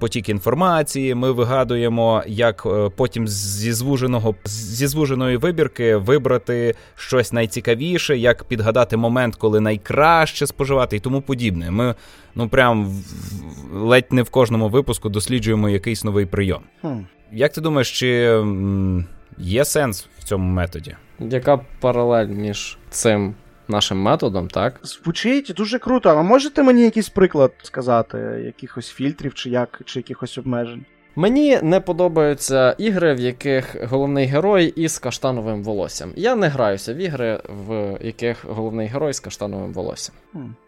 [0.00, 1.14] потік інформації.
[1.14, 8.96] Ми вигадуємо, як е, потім зі звуженого зі звуженої вибірки вибрати щось найцікавіше, як підгадати
[8.96, 11.70] момент, коли найкраще споживати, і тому подібне.
[11.70, 11.94] Ми
[12.34, 13.02] ну прям
[13.74, 16.62] ледь не в кожному випуску досліджуємо якийсь новий прийом.
[17.32, 18.42] Як ти думаєш, чи
[19.38, 20.96] є сенс в цьому методі?
[21.20, 23.34] Яка паралель між цим
[23.72, 24.80] нашим методом, так?
[24.82, 26.08] Звучить дуже круто.
[26.08, 30.84] А можете мені якийсь приклад сказати, якихось фільтрів чи як, чи якихось обмежень?
[31.16, 36.12] Мені не подобаються ігри, в яких головний герой із каштановим волоссям.
[36.16, 40.14] Я не граюся в ігри, в яких головний герой з каштановим волоссям.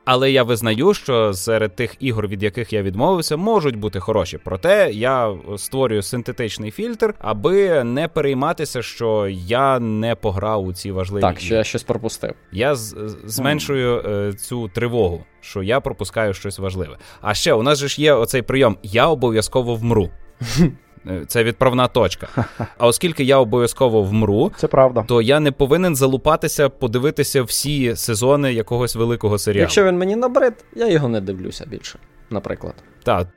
[0.05, 4.39] Але я визнаю, що серед тих ігор, від яких я відмовився, можуть бути хороші.
[4.45, 11.23] Проте я створюю синтетичний фільтр, аби не перейматися, що я не пограв у ці важливі.
[11.23, 12.35] Так, що я щось пропустив.
[12.53, 16.97] Я з- зменшую е, цю тривогу, що я пропускаю щось важливе.
[17.21, 20.11] А ще у нас же ж є оцей прийом: я обов'язково вмру.
[21.07, 22.29] Е, це відправна точка.
[22.79, 25.05] А оскільки я обов'язково вмру, це правда.
[25.09, 29.61] то я не повинен залупатися, подивитися всі сезони якогось великого серіалу.
[29.61, 31.99] Якщо він мені набрид, я його не дивлюся більше,
[32.31, 32.75] наприклад.
[33.03, 33.29] Так.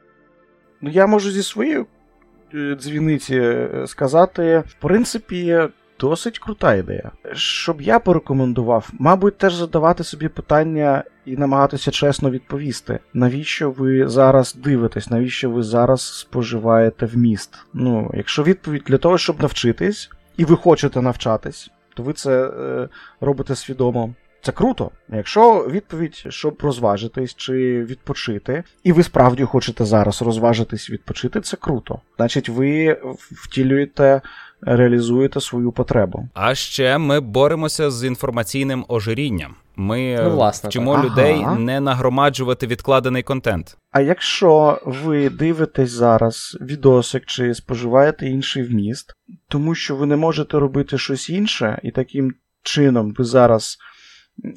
[0.81, 1.85] Ну я можу зі своєї
[2.53, 5.59] е, дзвіниці е, сказати, в принципі,
[5.99, 7.11] досить крута ідея.
[7.33, 14.55] Щоб я порекомендував, мабуть, теж задавати собі питання і намагатися чесно відповісти, навіщо ви зараз
[14.55, 17.65] дивитесь, навіщо ви зараз споживаєте вміст.
[17.73, 22.89] Ну, якщо відповідь для того, щоб навчитись, і ви хочете навчатись, то ви це е,
[23.21, 24.13] робите свідомо.
[24.41, 24.91] Це круто.
[25.09, 31.99] Якщо відповідь, щоб розважитись чи відпочити, і ви справді хочете зараз розважитись, відпочити, це круто.
[32.17, 32.97] Значить, ви
[33.31, 34.21] втілюєте
[34.75, 36.29] реалізуєте свою потребу.
[36.33, 39.55] А ще ми боремося з інформаційним ожирінням.
[39.75, 41.05] Ми ну, власне, вчимо так.
[41.05, 41.59] людей ага.
[41.59, 43.77] не нагромаджувати відкладений контент.
[43.91, 49.13] А якщо ви дивитесь зараз відосик чи споживаєте інший вміст,
[49.49, 53.77] тому що ви не можете робити щось інше, і таким чином ви зараз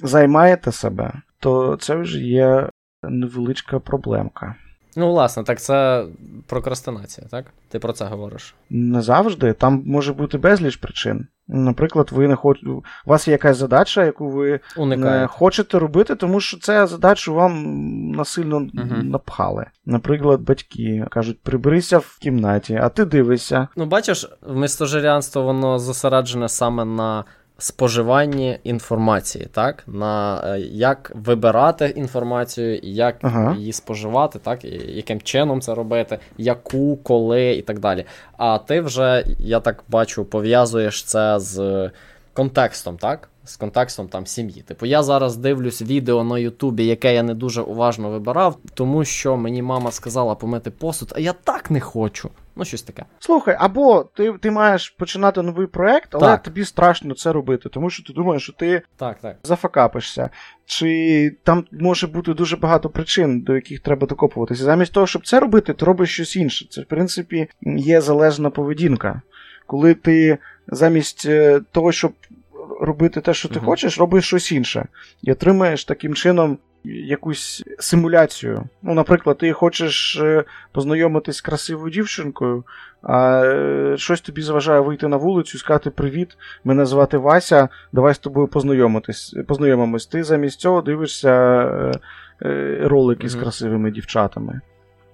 [0.02, 2.68] займаєте себе, то це вже є
[3.02, 4.54] невеличка проблемка.
[4.96, 6.04] Ну, власне, так це
[6.46, 7.46] прокрастинація, так?
[7.68, 8.54] Ти про це говориш?
[8.70, 9.52] Не завжди.
[9.52, 11.26] Там може бути безліч причин.
[11.48, 12.62] Наприклад, ви не хоч...
[12.64, 15.20] у вас є якась задача, яку ви Уникаєте.
[15.20, 17.64] не хочете робити, тому що це задачу вам
[18.10, 19.02] насильно угу.
[19.02, 19.66] напхали.
[19.86, 23.68] Наприклад, батьки кажуть, приберися в кімнаті, а ти дивишся.
[23.76, 27.24] Ну, бачиш, мистожирянство воно зосереджене саме на
[27.60, 29.84] споживанні інформації, так?
[29.86, 33.54] На е, як вибирати інформацію, як ага.
[33.58, 38.04] її споживати, так, і яким чином це робити, яку, коли і так далі.
[38.36, 41.90] А ти вже, я так бачу, пов'язуєш це з
[42.32, 43.28] контекстом, так?
[43.44, 44.62] З контекстом там сім'ї.
[44.62, 49.36] Типу, я зараз дивлюсь відео на Ютубі, яке я не дуже уважно вибирав, тому що
[49.36, 52.30] мені мама сказала помити посуд, а я так не хочу.
[52.60, 53.04] Ну, щось таке.
[53.18, 56.42] Слухай, або ти ти маєш починати новий проект, але так.
[56.42, 59.36] тобі страшно це робити, тому що ти думаєш, що ти так, так.
[59.42, 60.30] зафакапишся.
[60.66, 64.64] Чи там може бути дуже багато причин, до яких треба докопуватися.
[64.64, 66.66] Замість того, щоб це робити, ти робиш щось інше.
[66.70, 69.22] Це, в принципі, є залежна поведінка.
[69.66, 72.12] Коли ти замість е, того, щоб
[72.80, 73.66] робити те, що ти угу.
[73.66, 74.86] хочеш, робиш щось інше.
[75.22, 78.64] І отримаєш таким чином якусь симуляцію.
[78.82, 82.64] Ну, Наприклад, ти хочеш е, познайомитись з красивою дівчинкою,
[83.02, 88.14] а е, щось тобі заважає вийти на вулицю і сказати Привіт, мене звати Вася, давай
[88.14, 89.36] з тобою познайомитись.
[89.48, 90.06] познайомимось.
[90.06, 91.30] Ти замість цього дивишся
[92.42, 93.30] е, ролики mm-hmm.
[93.30, 94.60] з красивими дівчатами.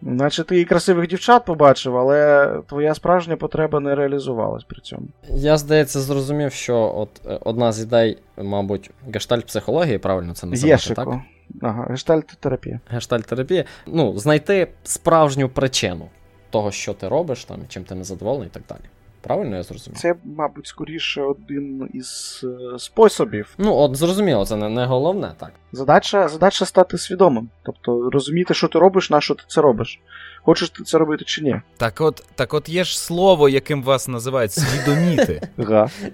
[0.00, 5.06] Наче ти і красивих дівчат побачив, але твоя справжня потреба не реалізувалась при цьому.
[5.28, 11.04] Я, здається, зрозумів, що от одна з ідей, мабуть, гештальт-психології, правильно це називати, Єшико.
[11.04, 11.20] так?
[11.62, 12.80] Ага, гештальт-терапія.
[12.90, 13.64] Гештальт-терапія.
[13.86, 16.08] Ну, знайти справжню причину
[16.50, 18.80] того, що ти робиш, там, чим ти незадоволений і так далі.
[19.26, 19.98] Правильно я зрозумів?
[19.98, 23.54] Це, мабуть, скоріше один із е, способів.
[23.58, 25.52] Ну, от зрозуміло, це не, не головне, так.
[25.72, 27.48] Задача, задача стати свідомим.
[27.62, 30.00] Тобто розуміти, що ти робиш, на що ти це робиш.
[30.42, 31.60] Хочеш ти це робити чи ні?
[31.76, 35.48] Так от, так от є ж слово, яким вас називають свідоміти.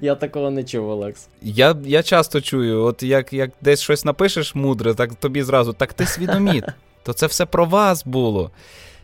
[0.00, 1.28] Я такого не чув, Олекс.
[1.42, 5.92] Я я часто чую, от як як десь щось напишеш мудре, так тобі зразу, так
[5.92, 6.64] ти свідоміт.
[7.02, 8.50] То це все про вас було.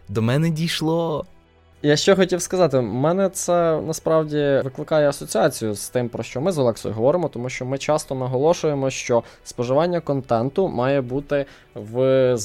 [0.09, 1.27] До мене дійшло.
[1.83, 6.59] Я що хотів сказати, мене це насправді викликає асоціацію з тим, про що ми з
[6.59, 12.37] Олексою говоримо, тому що ми часто наголошуємо, що споживання контенту має бути в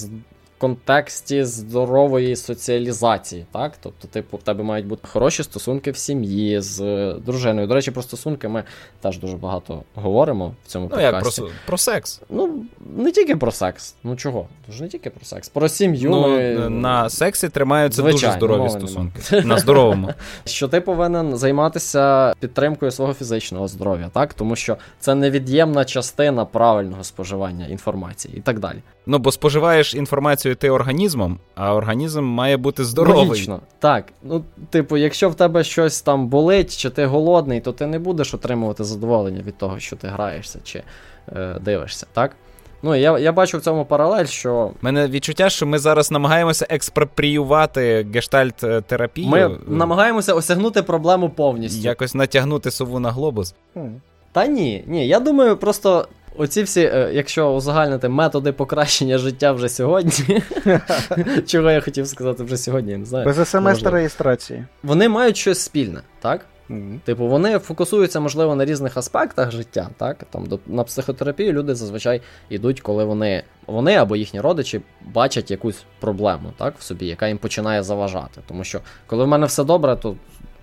[0.63, 3.73] контексті здорової соціалізації, так?
[3.81, 6.79] Тобто, типу, в тебе мають бути хороші стосунки в сім'ї з
[7.13, 7.67] дружиною.
[7.67, 8.63] До речі, про стосунки ми
[9.01, 11.41] теж дуже багато говоримо в цьому ну, подкасті.
[11.41, 12.21] як про, про секс.
[12.29, 13.95] Ну, не тільки про секс.
[14.03, 14.47] Ну чого?
[14.67, 15.49] Тож не тільки про секс.
[15.49, 16.09] Про сім'ю.
[16.09, 16.69] Ну, ми...
[16.69, 19.21] На сексі тримаються Звичайно, дуже здорові стосунки.
[19.31, 19.45] нема.
[19.45, 20.09] На здоровому.
[20.45, 24.33] Що ти повинен займатися підтримкою свого фізичного здоров'я, так?
[24.33, 28.77] Тому що це невід'ємна частина правильного споживання інформації і так далі.
[29.05, 33.27] Ну, бо споживаєш інформацію ти організмом, а організм має бути здоровий.
[33.27, 33.59] Логічно.
[33.79, 34.05] Так.
[34.23, 38.33] Ну, типу, якщо в тебе щось там болить, чи ти голодний, то ти не будеш
[38.33, 40.83] отримувати задоволення від того, що ти граєшся чи
[41.35, 42.35] е, дивишся, так?
[42.85, 44.71] Ну, я я бачу в цьому паралель, що.
[44.81, 49.27] Мене відчуття, що ми зараз намагаємося експропріювати гештальт-терапію.
[49.27, 51.81] Ми намагаємося осягнути проблему повністю.
[51.81, 53.55] Якось натягнути сову на глобус.
[54.31, 55.07] Та ні, ні.
[55.07, 60.41] Я думаю, просто оці всі, е, якщо узагальнити методи покращення життя вже сьогодні.
[61.47, 63.25] Чого я хотів сказати вже сьогодні, я не знаю.
[63.25, 64.65] Без смс та реєстрації.
[64.83, 66.45] Вони мають щось спільне, так?
[66.69, 66.99] Mm-hmm.
[66.99, 70.17] Типу, вони фокусуються, можливо, на різних аспектах життя, так?
[70.29, 75.83] Там до, на психотерапію люди зазвичай йдуть, коли вони вони або їхні родичі бачать якусь
[75.99, 78.41] проблему так, в собі, яка їм починає заважати.
[78.47, 80.15] Тому що коли в мене все добре, то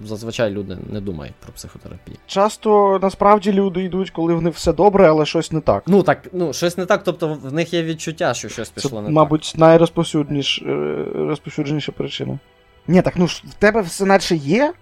[0.04, 2.16] зазвичай люди не думають про психотерапію.
[2.26, 5.82] Часто насправді люди йдуть, коли в них все добре, але щось не так.
[5.86, 9.02] Ну так, ну щось не так, тобто в них є відчуття, що щось пішло Це,
[9.02, 9.60] не мабуть, так.
[9.60, 12.38] найрозповсюдженіша причина.
[12.88, 14.72] Ні, так ну ж в тебе все наче є.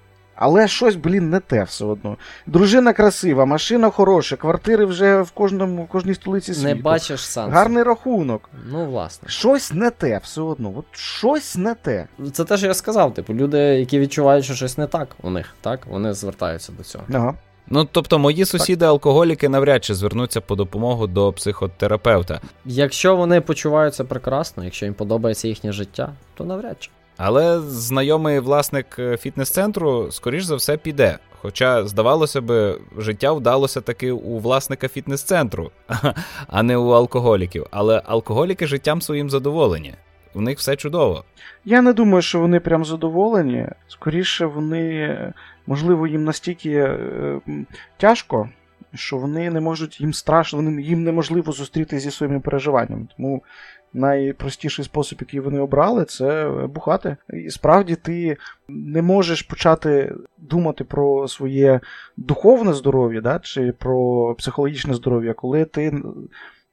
[0.40, 2.16] Але щось, блін, не те все одно.
[2.46, 6.68] Дружина красива, машина хороша, квартири вже в кожному, в кожній столиці світу.
[6.68, 7.50] Не бачиш сенсу.
[7.50, 8.50] Гарний рахунок.
[8.72, 9.28] Ну, власне.
[9.28, 10.72] Щось не те, все одно.
[10.76, 12.06] От щось не те.
[12.32, 13.14] Це те, що я сказав.
[13.14, 15.80] Типу, люди, які відчувають, що щось не так у них, так?
[15.86, 17.04] Вони звертаються до цього.
[17.12, 17.34] Ага.
[17.70, 22.40] Ну, тобто, мої сусіди-алкоголіки навряд чи звернуться по допомогу до психотерапевта.
[22.64, 26.90] Якщо вони почуваються прекрасно, якщо їм подобається їхнє життя, то навряд чи.
[27.18, 31.18] Але знайомий власник е, фітнес-центру, скоріш за все, піде.
[31.42, 35.70] Хоча, здавалося би, життя вдалося таки у власника фітнес-центру,
[36.46, 37.66] а не у алкоголіків.
[37.70, 39.94] Але алкоголіки життям своїм задоволені.
[40.34, 41.24] У них все чудово.
[41.64, 43.66] Я не думаю, що вони прям задоволені.
[43.88, 45.32] Скоріше, вони,
[45.66, 47.40] можливо, їм настільки е,
[47.96, 48.48] тяжко,
[48.94, 53.06] що вони не можуть, їм страшно, їм неможливо зустріти зі своїми переживаннями.
[53.16, 53.42] Тому
[53.92, 57.16] найпростіший спосіб, який вони обрали, це бухати.
[57.32, 58.36] І справді ти
[58.68, 61.80] не можеш почати думати про своє
[62.16, 65.92] духовне здоров'я да, чи про психологічне здоров'я, коли ти.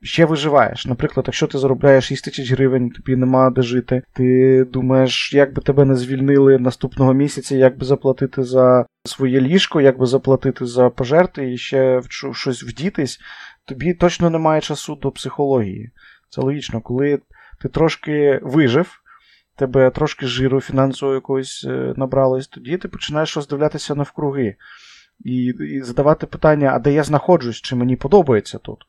[0.01, 0.85] Ще виживаєш.
[0.85, 4.01] Наприклад, якщо ти заробляєш 6 тисяч гривень, тобі нема де жити.
[4.13, 9.81] Ти думаєш, як би тебе не звільнили наступного місяця, як би заплатити за своє ліжко,
[9.81, 13.19] як би заплатити за пожерти і ще в щось вдітись,
[13.65, 15.91] тобі точно немає часу до психології.
[16.29, 17.19] Це логічно, коли
[17.61, 19.01] ти трошки вижив,
[19.55, 24.55] тебе трошки жиру фінансового якогось набралось, тоді ти починаєш роздивлятися навкруги
[25.23, 28.85] і, і задавати питання, а де я знаходжусь, чи мені подобається тут.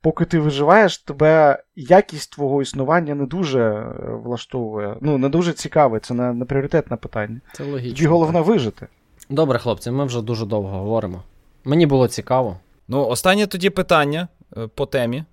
[0.00, 3.92] Поки ти виживаєш, тебе якість твого існування не дуже
[4.24, 7.40] влаштовує, ну, не дуже цікаве, це не, не пріоритетне питання.
[7.52, 7.96] Це логічно.
[7.96, 8.86] Тобі головне вижити.
[9.30, 11.22] Добре, хлопці, ми вже дуже довго говоримо.
[11.64, 12.58] Мені було цікаво.
[12.88, 14.28] Ну, останнє тоді питання
[14.74, 15.24] по темі.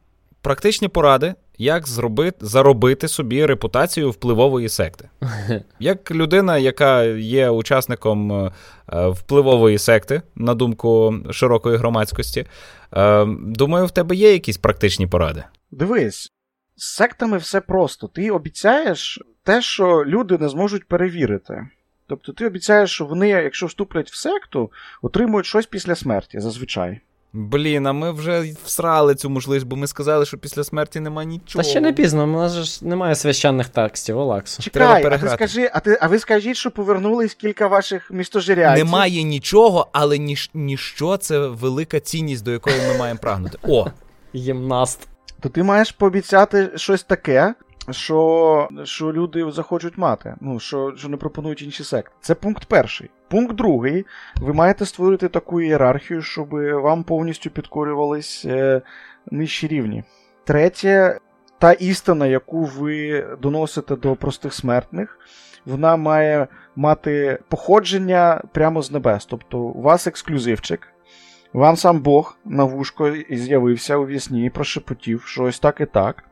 [0.41, 5.09] Практичні поради, як зробити, заробити собі репутацію впливової секти.
[5.79, 8.51] Як людина, яка є учасником
[8.87, 12.45] впливової секти, на думку широкої громадськості,
[13.39, 15.43] думаю, в тебе є якісь практичні поради.
[15.71, 16.31] Дивись,
[16.75, 18.07] з сектами все просто.
[18.07, 21.67] Ти обіцяєш те, що люди не зможуть перевірити.
[22.07, 24.71] Тобто ти обіцяєш, що вони, якщо вступлять в секту,
[25.01, 26.99] отримують щось після смерті зазвичай.
[27.33, 31.63] Блін, а ми вже всрали цю можливість, бо ми сказали, що після смерті нема нічого.
[31.63, 34.63] Та ще не пізно, у нас ж немає священних текстів, Олексу.
[34.63, 38.85] Чекай, а ти скажи, а ти, а ви скажіть, що повернулись кілька ваших містожирянців.
[38.85, 43.57] Немає нічого, але ніж, ніщо це велика цінність, до якої ми маємо прагнути.
[43.63, 43.87] О!
[44.35, 45.07] Гімнаст.
[45.39, 47.53] То ти маєш пообіцяти щось таке,
[47.89, 52.11] що що люди захочуть мати, ну що що не пропонують інші секти.
[52.21, 53.09] Це пункт перший.
[53.29, 54.05] Пункт другий.
[54.41, 56.49] Ви маєте створити таку ієрархію, щоб
[56.81, 58.81] вам повністю підкорювались е,
[59.31, 60.03] нижчі рівні.
[60.43, 61.19] Третє,
[61.59, 65.19] та істина, яку ви доносите до простих смертних,
[65.65, 69.25] вона має мати походження прямо з небес.
[69.25, 70.87] Тобто у вас ексклюзивчик.
[71.53, 76.23] Вам сам Бог на вушко з'явився у вісні прошепотів, що ось так і так.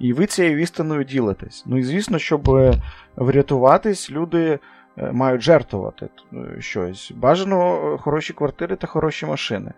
[0.00, 1.64] І ви цією істиною ділитесь.
[1.66, 2.74] Ну і звісно, щоб е,
[3.16, 4.58] врятуватись, люди
[4.98, 7.12] е, мають жертвувати е, щось.
[7.16, 9.72] Бажано хороші квартири та хороші машини.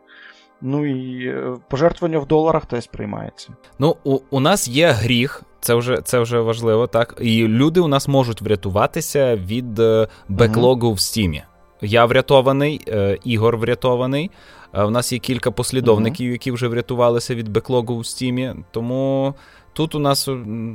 [0.60, 1.34] Ну і
[1.68, 3.48] пожертвування в доларах теж приймається.
[3.78, 5.42] Ну, у, у нас є гріх.
[5.60, 7.18] Це вже це вже важливо, так.
[7.20, 9.80] І люди у нас можуть врятуватися від
[10.28, 11.42] беклогу uh в стімі.
[11.80, 12.80] Я врятований,
[13.24, 14.30] Ігор врятований.
[14.74, 18.54] У нас є кілька послідовників, uh які вже врятувалися від беклогу в стімі.
[18.70, 19.34] Тому
[19.72, 20.28] Тут у нас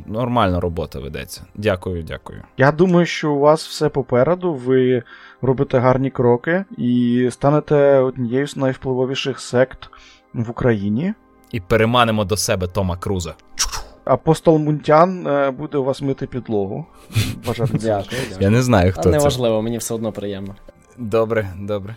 [0.06, 1.42] нормальна робота ведеться.
[1.56, 2.44] Дякую, дякую.
[2.58, 4.54] Я думаю, що у вас все попереду.
[4.54, 5.04] Ви
[5.42, 9.90] робите гарні кроки і станете однією з найвпливовіших сект
[10.34, 11.14] в Україні.
[11.52, 13.36] І переманимо до себе Тома Круза.
[14.06, 16.86] Апостол Мунтян е, буде у вас мити підлогу.
[17.48, 18.22] Бажати Дякую.
[18.40, 19.02] Я не знаю, хто.
[19.02, 19.10] А це.
[19.10, 20.56] Неважливо, мені все одно приємно.
[20.98, 21.96] Добре, добре.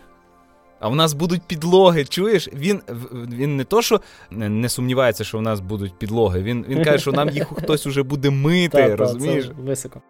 [0.81, 2.05] А в нас будуть підлоги.
[2.05, 2.49] Чуєш?
[2.53, 2.81] Він
[3.13, 4.01] він не то, що
[4.31, 6.43] не сумнівається, що в нас будуть підлоги.
[6.43, 8.95] Він він каже, що нам їх хтось уже буде мити.
[8.95, 9.45] розумієш?
[9.47, 10.01] Це Високо.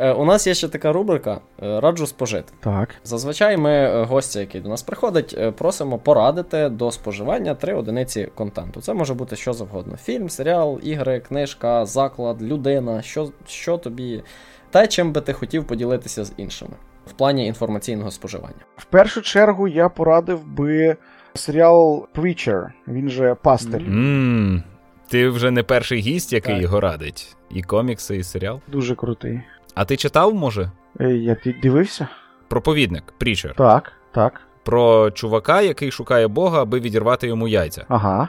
[0.00, 2.52] Е, у нас є ще така рубрика е, Раджу спожити.
[2.60, 2.94] Так.
[3.04, 8.80] Зазвичай ми е, гостя, який до нас приходить, просимо порадити до споживання три одиниці контенту.
[8.80, 14.22] Це може бути що завгодно: фільм, серіал, ігри, книжка, заклад, людина, що, що тобі.
[14.70, 16.72] Те, чим би ти хотів поділитися з іншими
[17.08, 18.64] в плані інформаційного споживання.
[18.76, 20.96] В першу чергу я порадив би
[21.34, 23.80] серіал Preacher, він же пастир.
[23.80, 24.62] Mm.
[25.08, 26.62] Ти вже не перший гість, який так.
[26.62, 27.36] його радить.
[27.50, 28.60] І комікси, і серіал.
[28.68, 29.40] Дуже крутий.
[29.74, 30.70] А ти читав, може?
[31.00, 32.08] Е, я дивився.
[32.48, 33.54] Проповідник, Preacher.
[33.54, 34.40] Так, так.
[34.64, 37.84] Про чувака, який шукає Бога, аби відірвати йому яйця.
[37.88, 38.28] Ага.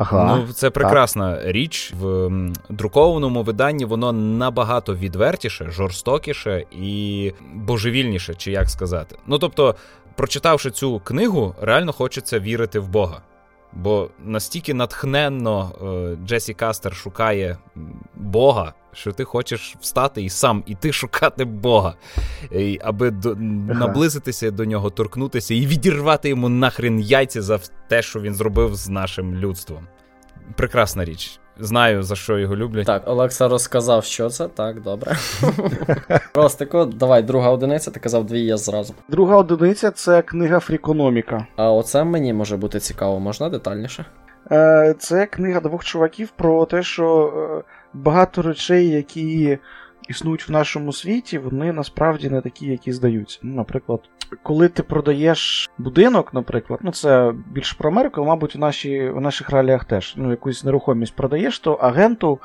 [0.00, 1.46] Ага, Ну, Це прекрасна так.
[1.46, 1.92] річ.
[2.00, 2.30] В
[2.68, 9.16] друкованому виданні воно набагато відвертіше, жорстокіше і божевільніше, чи як сказати.
[9.26, 9.74] Ну тобто,
[10.16, 13.20] прочитавши цю книгу, реально хочеться вірити в Бога.
[13.72, 17.58] Бо настільки натхненно е, Джесі Кастер шукає
[18.14, 21.94] Бога, що ти хочеш встати і сам іти шукати Бога,
[22.80, 28.34] аби до, наблизитися до нього, торкнутися і відірвати йому нахрен яйця за те, що він
[28.34, 29.86] зробив з нашим людством.
[30.56, 31.40] Прекрасна річ.
[31.60, 32.86] Знаю, за що його люблять.
[32.86, 34.48] Так, Олекса розказав, що це.
[34.48, 35.16] Так, добре.
[36.34, 38.94] Ростико, давай, друга одиниця, ти казав дві я зразу.
[39.08, 41.46] Друга одиниця це книга Фрікономіка.
[41.56, 44.04] А оце мені може бути цікаво, можна детальніше?
[44.52, 49.58] Е, це книга двох чуваків про те, що е, багато речей, які
[50.08, 53.38] існують в нашому світі, вони насправді не такі, які здаються.
[53.42, 54.00] Ну, Наприклад,
[54.42, 59.50] коли ти продаєш будинок, наприклад, ну це більше про Америку, мабуть, в, наші, в наших
[59.50, 62.38] реаліях теж ну, якусь нерухомість продаєш, то агенту.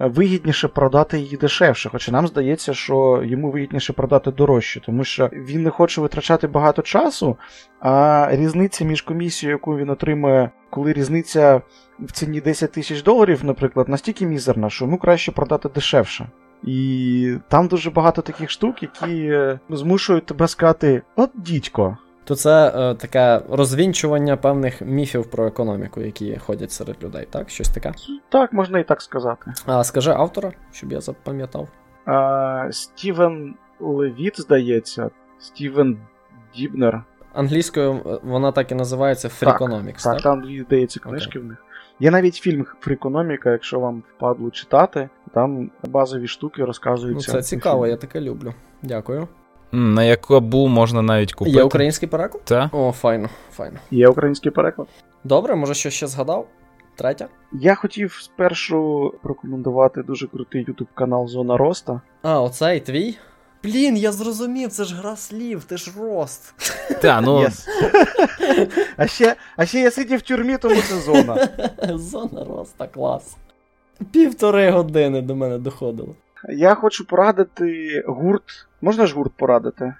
[0.00, 5.30] Е, вигідніше продати її дешевше, хоча нам здається, що йому вигідніше продати дорожче, тому що
[5.32, 7.36] він не хоче витрачати багато часу,
[7.80, 11.60] а різниця між комісією, яку він отримує, коли різниця
[11.98, 16.28] в ціні 10 тисяч доларів, наприклад, настільки мізерна, що йому краще продати дешевше.
[16.64, 21.96] І там дуже багато таких штук, які е, змушують тебе сказати: от дідько.
[22.24, 27.50] То це е, таке розвінчування певних міфів про економіку, які ходять серед людей, так?
[27.50, 27.92] Щось таке?
[28.28, 29.52] Так, можна і так сказати.
[29.66, 31.68] А скажи автора, щоб я запам'ятав.
[32.04, 35.98] А, Стівен Левіт, здається, Стівен
[36.56, 37.02] Дібнер.
[37.32, 40.14] Англійською е, вона так і називається Freakonomics, так?
[40.14, 41.42] Так, там здається книжки okay.
[41.42, 41.64] в них.
[42.00, 47.32] Є навіть фільм Фрікономіка, якщо вам впадло читати, там базові штуки розказуються.
[47.32, 48.54] Ну, Це цікаво, я таке люблю.
[48.82, 49.28] Дякую.
[49.72, 51.56] На яку можна навіть купити.
[51.56, 52.44] Є український переклад?
[52.44, 52.74] Так.
[52.74, 53.76] О, файно, файно.
[53.90, 54.88] Є український переклад.
[55.24, 56.46] Добре, може, що ще згадав?
[56.96, 57.28] Третя?
[57.52, 62.00] Я хотів спершу рекомендувати дуже крутий ютуб канал Зона Роста.
[62.22, 63.18] А, оцей твій?
[63.62, 66.54] Блін, я зрозумів, це ж гра слів, ти ж рост.
[67.02, 67.38] Та, ну...
[67.40, 67.66] Yes.
[68.96, 71.48] А ще а ще я сидів в тюрмі, тому це зона.
[71.98, 73.36] Зона роста, клас.
[74.12, 76.14] Півтори години до мене доходило.
[76.48, 78.66] Я хочу порадити гурт.
[78.80, 79.94] Можна ж гурт порадити?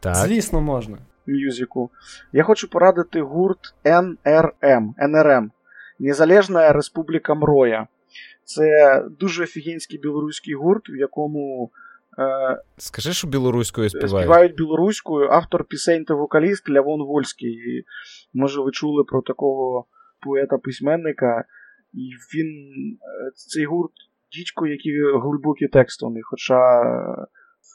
[0.00, 0.14] Так.
[0.14, 0.98] Звісно, можна.
[1.26, 1.90] мюзику.
[2.32, 4.94] Я хочу порадити гурт НРМ.
[4.98, 5.50] НРМ.
[5.98, 7.86] Незалежна Республіка Мроя.
[8.44, 11.70] Це дуже офігенський білоруський гурт, в якому.
[12.19, 14.27] Е, Скажи, що білоруською співають.
[14.27, 17.49] Співають білоруською, автор пісень та вокаліст Лявон Вольський.
[17.49, 17.83] І,
[18.33, 19.85] може, ви чули про такого
[20.21, 21.45] поета-письменника.
[21.93, 22.47] І він.
[22.93, 23.91] Е, цей гурт
[24.31, 24.89] дічко, які
[25.23, 26.23] глибокі тексти у них.
[26.29, 26.59] Хоча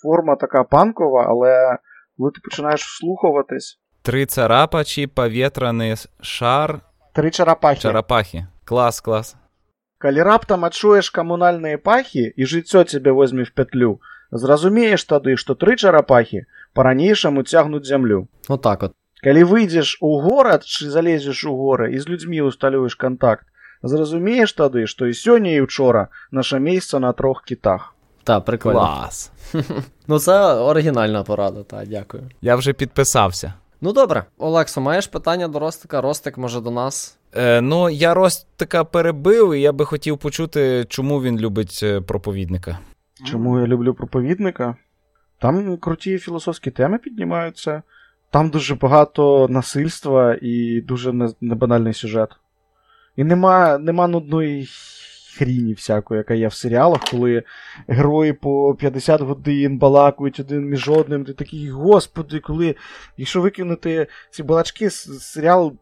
[0.02, 1.78] форма така панкова, але
[2.18, 3.80] коли ти починаєш вслухуватись.
[4.02, 6.80] Три царапа чи повітряний шар.
[7.14, 7.80] Три чарапахи.
[7.80, 8.46] Чарапахи.
[8.64, 9.36] Клас, клас.
[9.98, 15.76] Калі раптам адчуеш камунальныя пахі і жыццё цябе возьме в петлю, зразумееш тады, што тры
[15.76, 18.28] чарапахі па-ранейшаму цягнуць зямлю.
[18.48, 18.92] Вот так вот.
[19.22, 23.46] Калі выйдзеш у горад чы залезеш у горы і з людзьмі усталюеш кантакт,
[23.82, 27.94] зразумееш тады, што і сёння і учора наша месца на трох кітах.
[28.24, 28.78] Так, прикольно.
[28.80, 29.32] Клас.
[30.06, 32.22] ну, це оригінальна порада, так, дякую.
[32.42, 33.52] Я вже підписався.
[33.80, 36.00] Ну добре, Олексо, маєш питання до Ростика?
[36.00, 37.18] Ростик, може, до нас?
[37.36, 42.78] Е, Ну, я Ростика перебив, і я би хотів почути, чому він любить е, проповідника.
[43.25, 44.75] Чому я люблю проповідника?
[45.39, 47.83] Там круті філософські теми піднімаються,
[48.29, 52.29] там дуже багато насильства і дуже небанальний сюжет.
[53.15, 54.67] І нема, нема нудної
[55.37, 57.43] хріні всякої, яка є в серіалах, коли
[57.87, 61.25] герої по 50 годин балакують один між одним.
[61.25, 62.75] Ти такий, господи, коли.
[63.17, 65.73] Якщо викинути ці балачки, серіал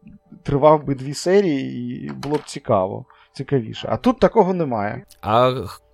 [0.42, 3.88] тривав би дві серії, і було б цікаво, цікавіше.
[3.90, 5.04] А тут такого немає.
[5.20, 5.52] А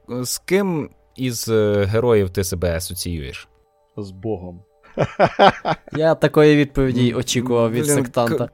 [0.08, 3.48] з ким із е, героїв ти себе асоціюєш?
[3.96, 4.60] З Богом.
[5.96, 8.48] Я такої відповіді очікував від сектанта.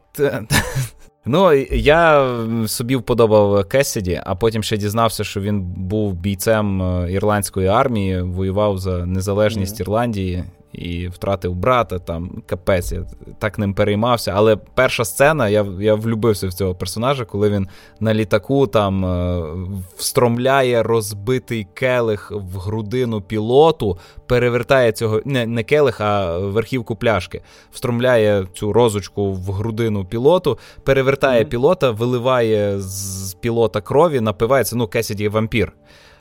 [1.24, 2.28] Ну, я
[2.66, 8.78] собі вподобав Кесіді, а потім ще дізнався, що він був бійцем е, ірландської армії, воював
[8.78, 9.82] за незалежність mm-hmm.
[9.82, 13.04] Ірландії і втратив брата, там капець, я
[13.38, 14.32] так ним переймався.
[14.36, 17.68] Але перша сцена, я я влюбився в цього персонажа, коли він
[18.00, 19.42] на літаку там е,
[19.96, 27.42] встромляє розбитий келих в грудину пілоту, перевертає цього не, не келих, а верхівку пляшки,
[27.72, 31.48] встромляє цю розочку в грудину пілоту, перевертає mm-hmm.
[31.48, 34.76] пілота, виливає з пілота крові, напивається.
[34.76, 35.72] Ну, Кесіді вампір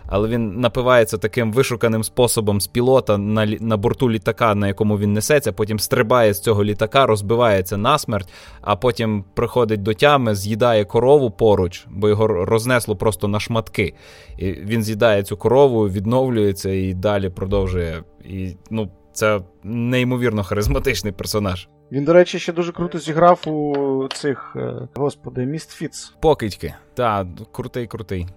[0.08, 5.14] але він напивається таким вишуканим способом з пілота на на борту літака, на якому він
[5.14, 8.30] несеться, потім стрибає з цього літака, розбивається насмерть,
[8.62, 13.94] а потім приходить до тями, з'їдає корову поруч, бо його рознесло просто на шматки.
[14.38, 18.04] І Він з'їдає цю корову, відновлюється і далі продовжує.
[18.24, 21.68] І, ну, Це неймовірно харизматичний персонаж.
[21.92, 26.14] Він, до речі, ще дуже круто зіграв у цих, е, господи, Містфіц.
[26.22, 26.74] Покидьки.
[26.94, 28.28] Так, крутий, крутий.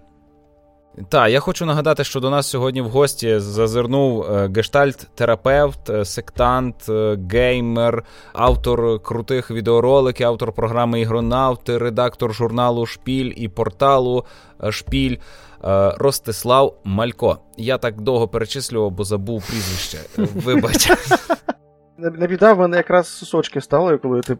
[1.09, 6.89] Так, я хочу нагадати, що до нас сьогодні в гості зазирнув е, гештальт-терапевт, е, сектант,
[6.89, 14.25] е, геймер, автор крутих відеороликів, автор програми Ігронавти, редактор журналу Шпіль і порталу
[14.69, 15.17] Шпіль
[15.97, 17.37] Ростислав Малько.
[17.57, 19.97] Я так довго перечислював, бо забув прізвище.
[20.17, 20.91] Вибач.
[21.97, 24.35] Не біда, в мене якраз сосочки стали, коли ти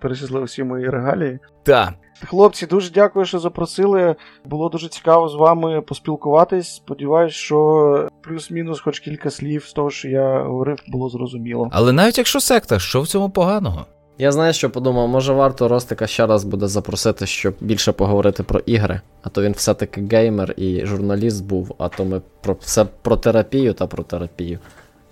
[0.00, 1.38] перечислив всі мої регалії.
[1.62, 1.94] Так.
[2.26, 4.16] Хлопці, дуже дякую, що запросили.
[4.44, 6.74] Було дуже цікаво з вами поспілкуватись.
[6.74, 11.68] Сподіваюсь, що плюс-мінус, хоч кілька слів з того, що я говорив, було зрозуміло.
[11.72, 13.86] Але навіть якщо секта, що в цьому поганого?
[14.18, 18.60] Я знаю, що подумав, може варто Ростика ще раз буде запросити, щоб більше поговорити про
[18.60, 19.00] ігри.
[19.22, 23.72] А то він все-таки геймер і журналіст був, а то ми про все про терапію
[23.72, 24.58] та про терапію.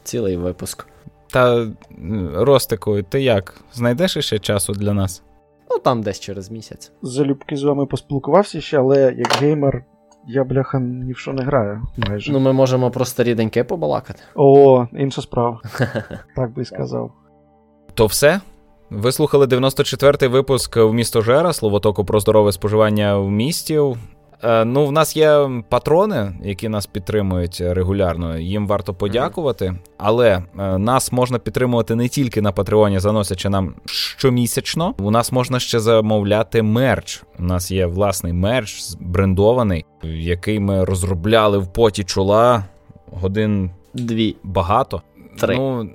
[0.05, 0.87] Цілий випуск.
[1.31, 1.67] Та
[2.35, 3.61] Ростику, ти як?
[3.73, 5.23] Знайдеш ще часу для нас?
[5.71, 6.93] Ну, там десь через місяць.
[7.03, 9.85] Залюбки з вами поспілкувався ще, але як геймер.
[10.29, 12.33] Я, бляха, ні в що не граю майже.
[12.33, 14.23] Ну, ми можемо про старі деньки побалакати.
[14.35, 15.61] О, інша справа.
[16.37, 17.13] Так би і сказав.
[17.95, 18.41] То все?
[18.91, 23.81] Ви слухали 94-й випуск в місто Жера, словотоку про здорове споживання в місті.
[24.47, 28.39] Е, ну, в нас є патрони, які нас підтримують регулярно.
[28.39, 29.75] Їм варто подякувати.
[29.99, 34.95] Але е, нас можна підтримувати не тільки на Патреоні, заносячи нам щомісячно.
[34.99, 37.23] У нас можна ще замовляти мерч.
[37.39, 42.65] У нас є власний мерч, брендований, який ми розробляли в поті чола
[43.13, 45.03] годин дві багато.
[45.39, 45.57] Три.
[45.57, 45.91] Ну,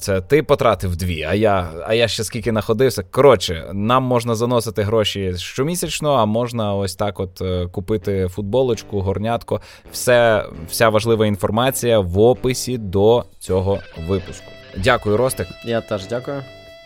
[0.00, 3.02] це ти потратив дві, а я а я ще скільки находився.
[3.10, 9.60] Коротше, нам можна заносити гроші щомісячно, а можна ось так: от е, купити футболочку, горнятко.
[9.92, 13.78] Все, Вся важлива інформація в описі до цього
[14.08, 14.46] випуску.
[14.76, 15.46] Дякую, Ростик.
[15.64, 16.42] Я теж дякую.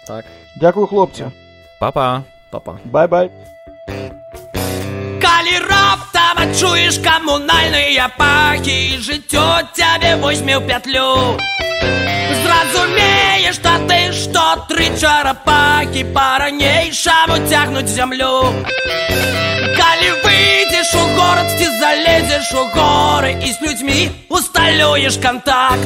[0.07, 0.25] Так.
[0.61, 1.25] Дякую, хлопці.
[1.81, 2.23] Па-па.
[2.51, 2.79] Па-па.
[2.85, 3.31] Бай-бай.
[5.43, 11.38] Калі раптам Нават чуєш комунальні пахи, життя тебе возьме в петлю.
[12.43, 18.53] Зразумеешь, что ты, что три черепахи по-ранейшему тягнуть землю.
[19.80, 25.80] Коли выйдешь у город, ты залезешь у горы и с людьми усталюешь контакт.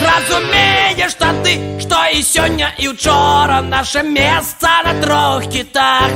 [0.00, 6.10] Зразумеешь, что ты, что и сегодня, и вчора наше место на трех китах.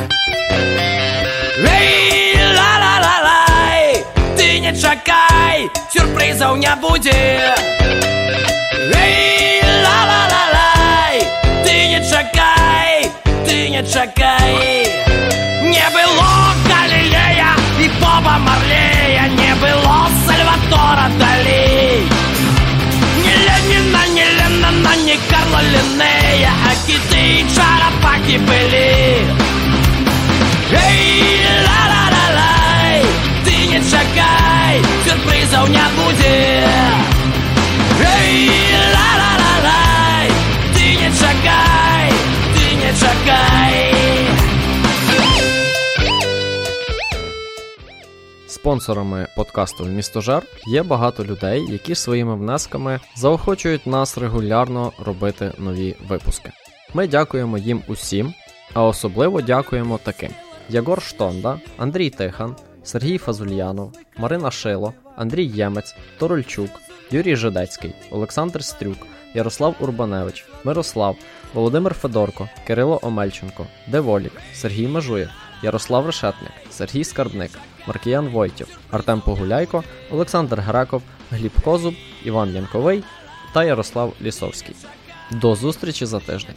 [1.59, 2.20] Эй, ла-ла-ла-лай, ты
[4.62, 7.60] Не чакай, сюрпризов не будет.
[8.94, 11.24] Эй, ла-ла-ла-лай,
[11.66, 13.10] ты не чакай,
[13.44, 14.86] ты не чакай.
[15.64, 22.04] Не было Галилея и Боба Марлея, не было Сальватора Дали.
[23.24, 29.26] Не Ленина, не Леннона, не Карла Линнея, а киты и чарапаки были.
[30.72, 33.04] Эй, ла-ла-ла-лай,
[33.44, 34.41] ты не чакай,
[35.05, 36.27] сюрпризов не будет.
[38.01, 38.51] Эй,
[38.95, 40.31] ла-ла-ла-лай,
[40.75, 42.11] ты не чакай,
[42.55, 43.97] ты не чакай.
[48.49, 56.53] Спонсорами подкасту Містожар є багато людей, які своїми внесками заохочують нас регулярно робити нові випуски.
[56.95, 58.35] Ми дякуємо їм усім,
[58.75, 60.31] а особливо дякуємо таким:
[60.69, 66.70] Ягор Штонда, Андрій Тихан, Сергій Фазульянов, Марина Шило, Андрій Ємець, Торольчук,
[67.12, 71.16] Юрій Жидецький, Олександр Стрюк, Ярослав Урбаневич, Мирослав,
[71.54, 75.30] Володимир Федорко, Кирило Омельченко, Деволік, Сергій Межуєв,
[75.64, 77.52] Ярослав Решетник, Сергій Скарбник,
[77.88, 81.02] Маркіян Войтів, Артем Погуляйко, Олександр Греков,
[81.32, 83.04] Гліб Козуб, Іван Янковий
[83.54, 84.76] та Ярослав Лісовський.
[85.32, 86.56] До зустрічі за тиждень!